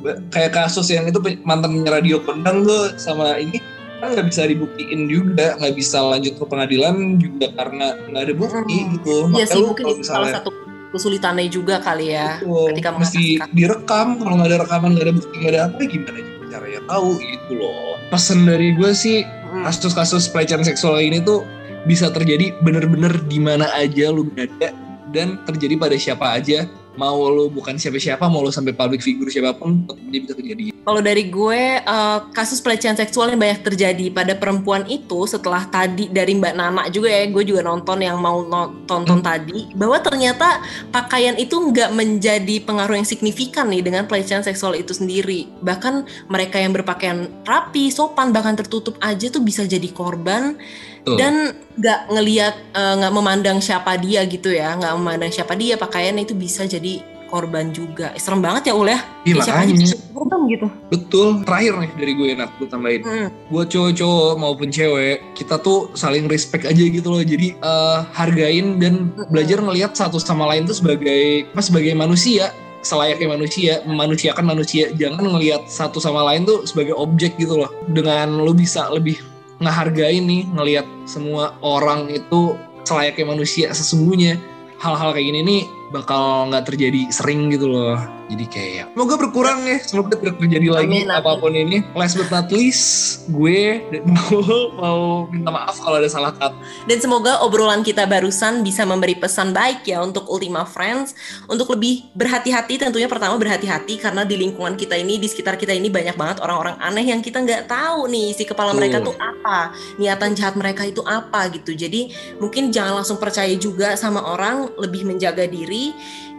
ba- 0.00 0.20
kayak 0.28 0.52
kasus 0.54 0.88
yang 0.88 1.04
itu 1.04 1.16
mantan 1.42 1.84
radio 1.84 2.20
kondang 2.20 2.64
tuh 2.64 2.96
sama 2.96 3.36
ini 3.36 3.60
kan 3.94 4.12
nggak 4.12 4.26
bisa 4.28 4.44
dibuktiin 4.44 5.06
juga, 5.06 5.56
nggak 5.56 5.74
bisa 5.74 6.02
lanjut 6.02 6.36
ke 6.36 6.44
pengadilan 6.44 7.16
juga 7.16 7.48
karena 7.54 7.96
nggak 8.04 8.22
ada 8.22 8.34
bukti 8.34 8.76
Hmm. 8.78 8.90
gitu. 8.98 9.16
Iya 9.16 9.24
Makanya 9.24 9.46
sih 9.46 9.56
lu 9.56 9.66
mungkin 9.66 9.84
kalau 9.84 9.94
itu 9.94 10.04
salah 10.04 10.18
misalnya 10.20 10.34
satu 10.34 10.50
kesulitannya 10.94 11.50
juga 11.50 11.82
kali 11.82 12.14
ya. 12.14 12.38
betul, 12.38 12.70
ketika 12.70 12.90
mesti 12.94 13.42
direkam, 13.50 14.22
kalau 14.22 14.38
nggak 14.38 14.48
ada 14.54 14.58
rekaman 14.62 14.94
nggak 14.94 15.06
ada 15.10 15.14
bukti 15.18 15.34
nggak 15.42 15.52
ada 15.52 15.60
apa 15.66 15.80
gimana 15.90 16.18
juga 16.22 16.44
caranya 16.54 16.80
tahu 16.86 17.08
gitu 17.18 17.52
loh. 17.58 17.92
Pesan 18.14 18.38
dari 18.46 18.68
gue 18.78 18.92
sih 18.94 19.26
Hmm. 19.54 19.62
kasus-kasus 19.62 20.26
pelecehan 20.34 20.66
seksual 20.66 20.98
ini 20.98 21.22
tuh 21.22 21.46
bisa 21.86 22.10
terjadi 22.10 22.50
bener-bener 22.66 23.14
di 23.30 23.38
mana 23.38 23.70
aja 23.78 24.10
lu 24.10 24.26
berada 24.26 24.74
dan 25.14 25.38
terjadi 25.46 25.78
pada 25.78 25.94
siapa 25.94 26.26
aja 26.42 26.66
mau 26.94 27.26
lu 27.26 27.50
bukan 27.50 27.74
siapa-siapa 27.74 28.22
mau 28.30 28.42
lu 28.42 28.54
sampai 28.54 28.70
public 28.70 29.02
figure 29.02 29.26
siapa 29.26 29.54
pun 29.54 29.82
aja 29.90 30.18
bisa 30.18 30.34
terjadi 30.34 30.70
Kalau 30.84 31.00
dari 31.00 31.32
gue, 31.32 31.80
eh, 31.80 32.18
kasus 32.36 32.60
pelecehan 32.60 32.92
seksual 32.92 33.32
yang 33.32 33.40
banyak 33.40 33.64
terjadi 33.64 34.12
pada 34.12 34.36
perempuan 34.36 34.84
itu 34.84 35.24
setelah 35.24 35.64
tadi 35.64 36.12
dari 36.12 36.36
Mbak 36.36 36.54
Nana 36.54 36.84
juga 36.92 37.08
ya, 37.08 37.24
gue 37.24 37.40
juga 37.40 37.64
nonton 37.64 38.04
yang 38.04 38.20
mau 38.20 38.44
no- 38.44 38.84
tonton 38.84 39.24
Hmm. 39.24 39.24
tadi, 39.24 39.72
bahwa 39.72 39.96
ternyata 40.04 40.60
pakaian 40.92 41.40
itu 41.40 41.56
nggak 41.56 41.88
menjadi 41.88 42.60
pengaruh 42.68 43.00
yang 43.00 43.08
signifikan 43.08 43.72
nih 43.72 43.80
dengan 43.80 44.04
pelecehan 44.04 44.44
seksual 44.44 44.76
itu 44.76 44.92
sendiri. 44.92 45.48
Bahkan 45.64 46.28
mereka 46.28 46.60
yang 46.60 46.76
berpakaian 46.76 47.32
rapi, 47.48 47.88
sopan, 47.88 48.28
bahkan 48.36 48.52
tertutup 48.52 49.00
aja 49.00 49.32
tuh 49.32 49.40
bisa 49.40 49.64
jadi 49.64 49.88
korban 49.88 50.60
Tuh. 51.04 51.20
dan 51.20 51.52
nggak 51.76 52.00
ngelihat, 52.08 52.54
eh, 52.72 52.92
nggak 52.96 53.12
memandang 53.12 53.58
siapa 53.60 54.00
dia 54.00 54.24
gitu 54.24 54.48
ya, 54.48 54.72
nggak 54.72 54.92
memandang 54.96 55.28
siapa 55.28 55.52
dia, 55.52 55.76
pakaiannya 55.76 56.24
itu 56.24 56.32
bisa 56.32 56.64
jadi 56.64 57.04
korban 57.28 57.70
juga. 57.70 58.14
Serem 58.14 58.38
banget 58.40 58.70
ya 58.70 58.74
Ul 58.74 58.88
ya? 58.88 59.00
Iya, 59.26 59.34
aja 59.36 59.52
makanya. 59.66 59.96
korban 60.14 60.40
gitu. 60.46 60.66
betul 60.88 61.42
terakhir 61.42 61.74
nih 61.74 61.90
dari 61.98 62.12
gue 62.14 62.28
enak 62.38 62.50
gue 62.56 62.68
tambahin 62.70 63.02
Hmm. 63.02 63.28
buat 63.50 63.66
cowok-cowok 63.66 64.38
maupun 64.38 64.70
cewek 64.70 65.18
kita 65.34 65.58
tuh 65.58 65.90
saling 65.92 66.30
respect 66.30 66.62
aja 66.62 66.78
gitu 66.80 67.10
loh 67.10 67.18
jadi 67.18 67.50
eh, 67.52 67.98
hargain 68.14 68.78
dan 68.78 69.10
belajar 69.28 69.58
ngelihat 69.58 69.98
satu 69.98 70.22
sama 70.22 70.46
lain 70.46 70.64
tuh 70.64 70.78
sebagai 70.78 71.50
apa 71.50 71.58
sebagai 71.60 71.90
manusia 71.92 72.54
selayaknya 72.80 73.26
manusia 73.26 73.72
memanusiakan 73.82 74.44
manusia 74.46 74.94
jangan 74.94 75.24
ngelihat 75.34 75.66
satu 75.66 75.98
sama 75.98 76.22
lain 76.30 76.46
tuh 76.46 76.62
sebagai 76.62 76.94
objek 76.94 77.34
gitu 77.34 77.58
loh 77.58 77.72
dengan 77.90 78.38
lu 78.38 78.54
bisa 78.54 78.86
lebih 78.94 79.18
ngehargain 79.62 80.24
nih 80.26 80.42
ngelihat 80.54 80.86
semua 81.04 81.54
orang 81.62 82.10
itu 82.10 82.58
selayaknya 82.82 83.26
manusia 83.28 83.66
sesungguhnya. 83.70 84.38
Hal-hal 84.82 85.14
kayak 85.16 85.26
gini 85.32 85.40
nih 85.44 85.62
bakal 85.92 86.48
nggak 86.48 86.64
terjadi 86.70 87.10
sering 87.12 87.52
gitu 87.52 87.68
loh. 87.68 87.98
Jadi 88.24 88.46
kayak 88.48 88.96
semoga 88.96 89.14
berkurang 89.20 89.68
ya 89.68 89.76
semoga 89.84 90.16
tidak 90.16 90.40
terjadi 90.40 90.72
lagi 90.72 91.04
Amin, 91.04 91.12
apa 91.12 91.36
pun 91.36 91.52
ini. 91.52 91.84
Last 91.92 92.16
but 92.16 92.32
not 92.32 92.48
least 92.48 93.28
gue 93.28 93.84
mau 94.80 95.28
minta 95.28 95.52
maaf 95.52 95.76
kalau 95.76 96.00
ada 96.00 96.08
salah 96.08 96.32
kata. 96.32 96.56
Dan 96.88 96.98
semoga 97.04 97.44
obrolan 97.44 97.84
kita 97.84 98.08
barusan 98.08 98.64
bisa 98.64 98.88
memberi 98.88 99.12
pesan 99.20 99.52
baik 99.52 99.84
ya 99.84 100.00
untuk 100.00 100.24
Ultima 100.32 100.64
Friends. 100.64 101.12
Untuk 101.52 101.68
lebih 101.76 102.08
berhati-hati 102.16 102.80
tentunya 102.80 103.12
pertama 103.12 103.36
berhati-hati 103.36 104.00
karena 104.00 104.24
di 104.24 104.40
lingkungan 104.40 104.80
kita 104.80 104.96
ini 104.96 105.20
di 105.20 105.28
sekitar 105.28 105.60
kita 105.60 105.76
ini 105.76 105.92
banyak 105.92 106.16
banget 106.16 106.40
orang-orang 106.40 106.80
aneh 106.80 107.04
yang 107.04 107.20
kita 107.20 107.44
nggak 107.44 107.68
tahu 107.68 108.08
nih 108.08 108.32
isi 108.32 108.48
kepala 108.48 108.72
mereka 108.72 109.04
tuh 109.04 109.12
apa 109.20 109.76
niatan 110.00 110.32
jahat 110.32 110.56
mereka 110.56 110.88
itu 110.88 111.04
apa 111.04 111.52
gitu. 111.52 111.76
Jadi 111.76 112.08
mungkin 112.40 112.72
jangan 112.72 113.04
langsung 113.04 113.20
percaya 113.20 113.52
juga 113.60 114.00
sama 114.00 114.24
orang 114.24 114.72
lebih 114.80 115.04
menjaga 115.04 115.44
diri 115.44 115.83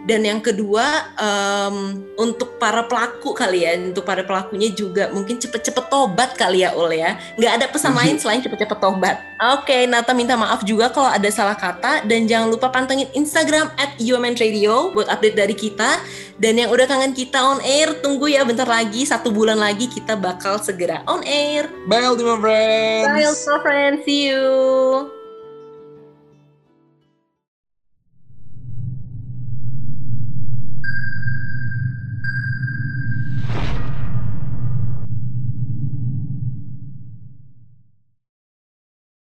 dan 0.05 0.21
yang 0.21 0.37
kedua 0.37 0.85
em, 1.17 2.05
untuk 2.21 2.61
para 2.61 2.85
pelaku 2.85 3.33
kali 3.33 3.65
ya 3.65 3.73
untuk 3.73 4.05
para 4.05 4.21
pelakunya 4.21 4.69
juga 4.69 5.09
mungkin 5.09 5.41
cepet-cepet 5.41 5.89
tobat 5.89 6.37
kali 6.37 6.61
ya 6.61 6.77
Ul 6.77 6.93
ya. 6.93 7.17
Nggak 7.41 7.51
ada 7.57 7.65
pesan 7.73 7.91
Setuju. 7.91 7.99
lain 8.05 8.15
selain 8.21 8.41
cepet-cepet 8.45 8.77
tobat. 8.77 9.17
Oke 9.57 9.89
Nata 9.89 10.13
minta 10.13 10.37
maaf 10.37 10.61
juga 10.61 10.93
kalau 10.93 11.09
ada 11.09 11.25
salah 11.33 11.57
kata. 11.57 12.05
Dan 12.05 12.29
jangan 12.29 12.53
lupa 12.53 12.69
pantengin 12.69 13.09
Instagram 13.17 13.73
at 13.81 13.97
Radio 14.37 14.93
buat 14.93 15.09
update 15.09 15.35
dari 15.35 15.57
kita. 15.57 15.97
Dan 16.37 16.61
yang 16.61 16.69
udah 16.69 16.85
kangen 16.85 17.17
kita 17.17 17.41
on 17.41 17.57
air 17.65 17.97
tunggu 18.05 18.29
ya 18.29 18.45
bentar 18.45 18.69
lagi 18.69 19.09
satu 19.09 19.33
bulan 19.33 19.57
lagi 19.57 19.89
kita 19.89 20.13
bakal 20.13 20.61
segera 20.61 21.01
on 21.09 21.25
air. 21.25 21.65
Bye 21.89 22.05
Ultima 22.05 22.37
Friends. 22.37 23.09
Bye 23.09 23.25
Ultra 23.25 23.57
friends. 23.65 24.05
See 24.05 24.29
you 24.29 25.24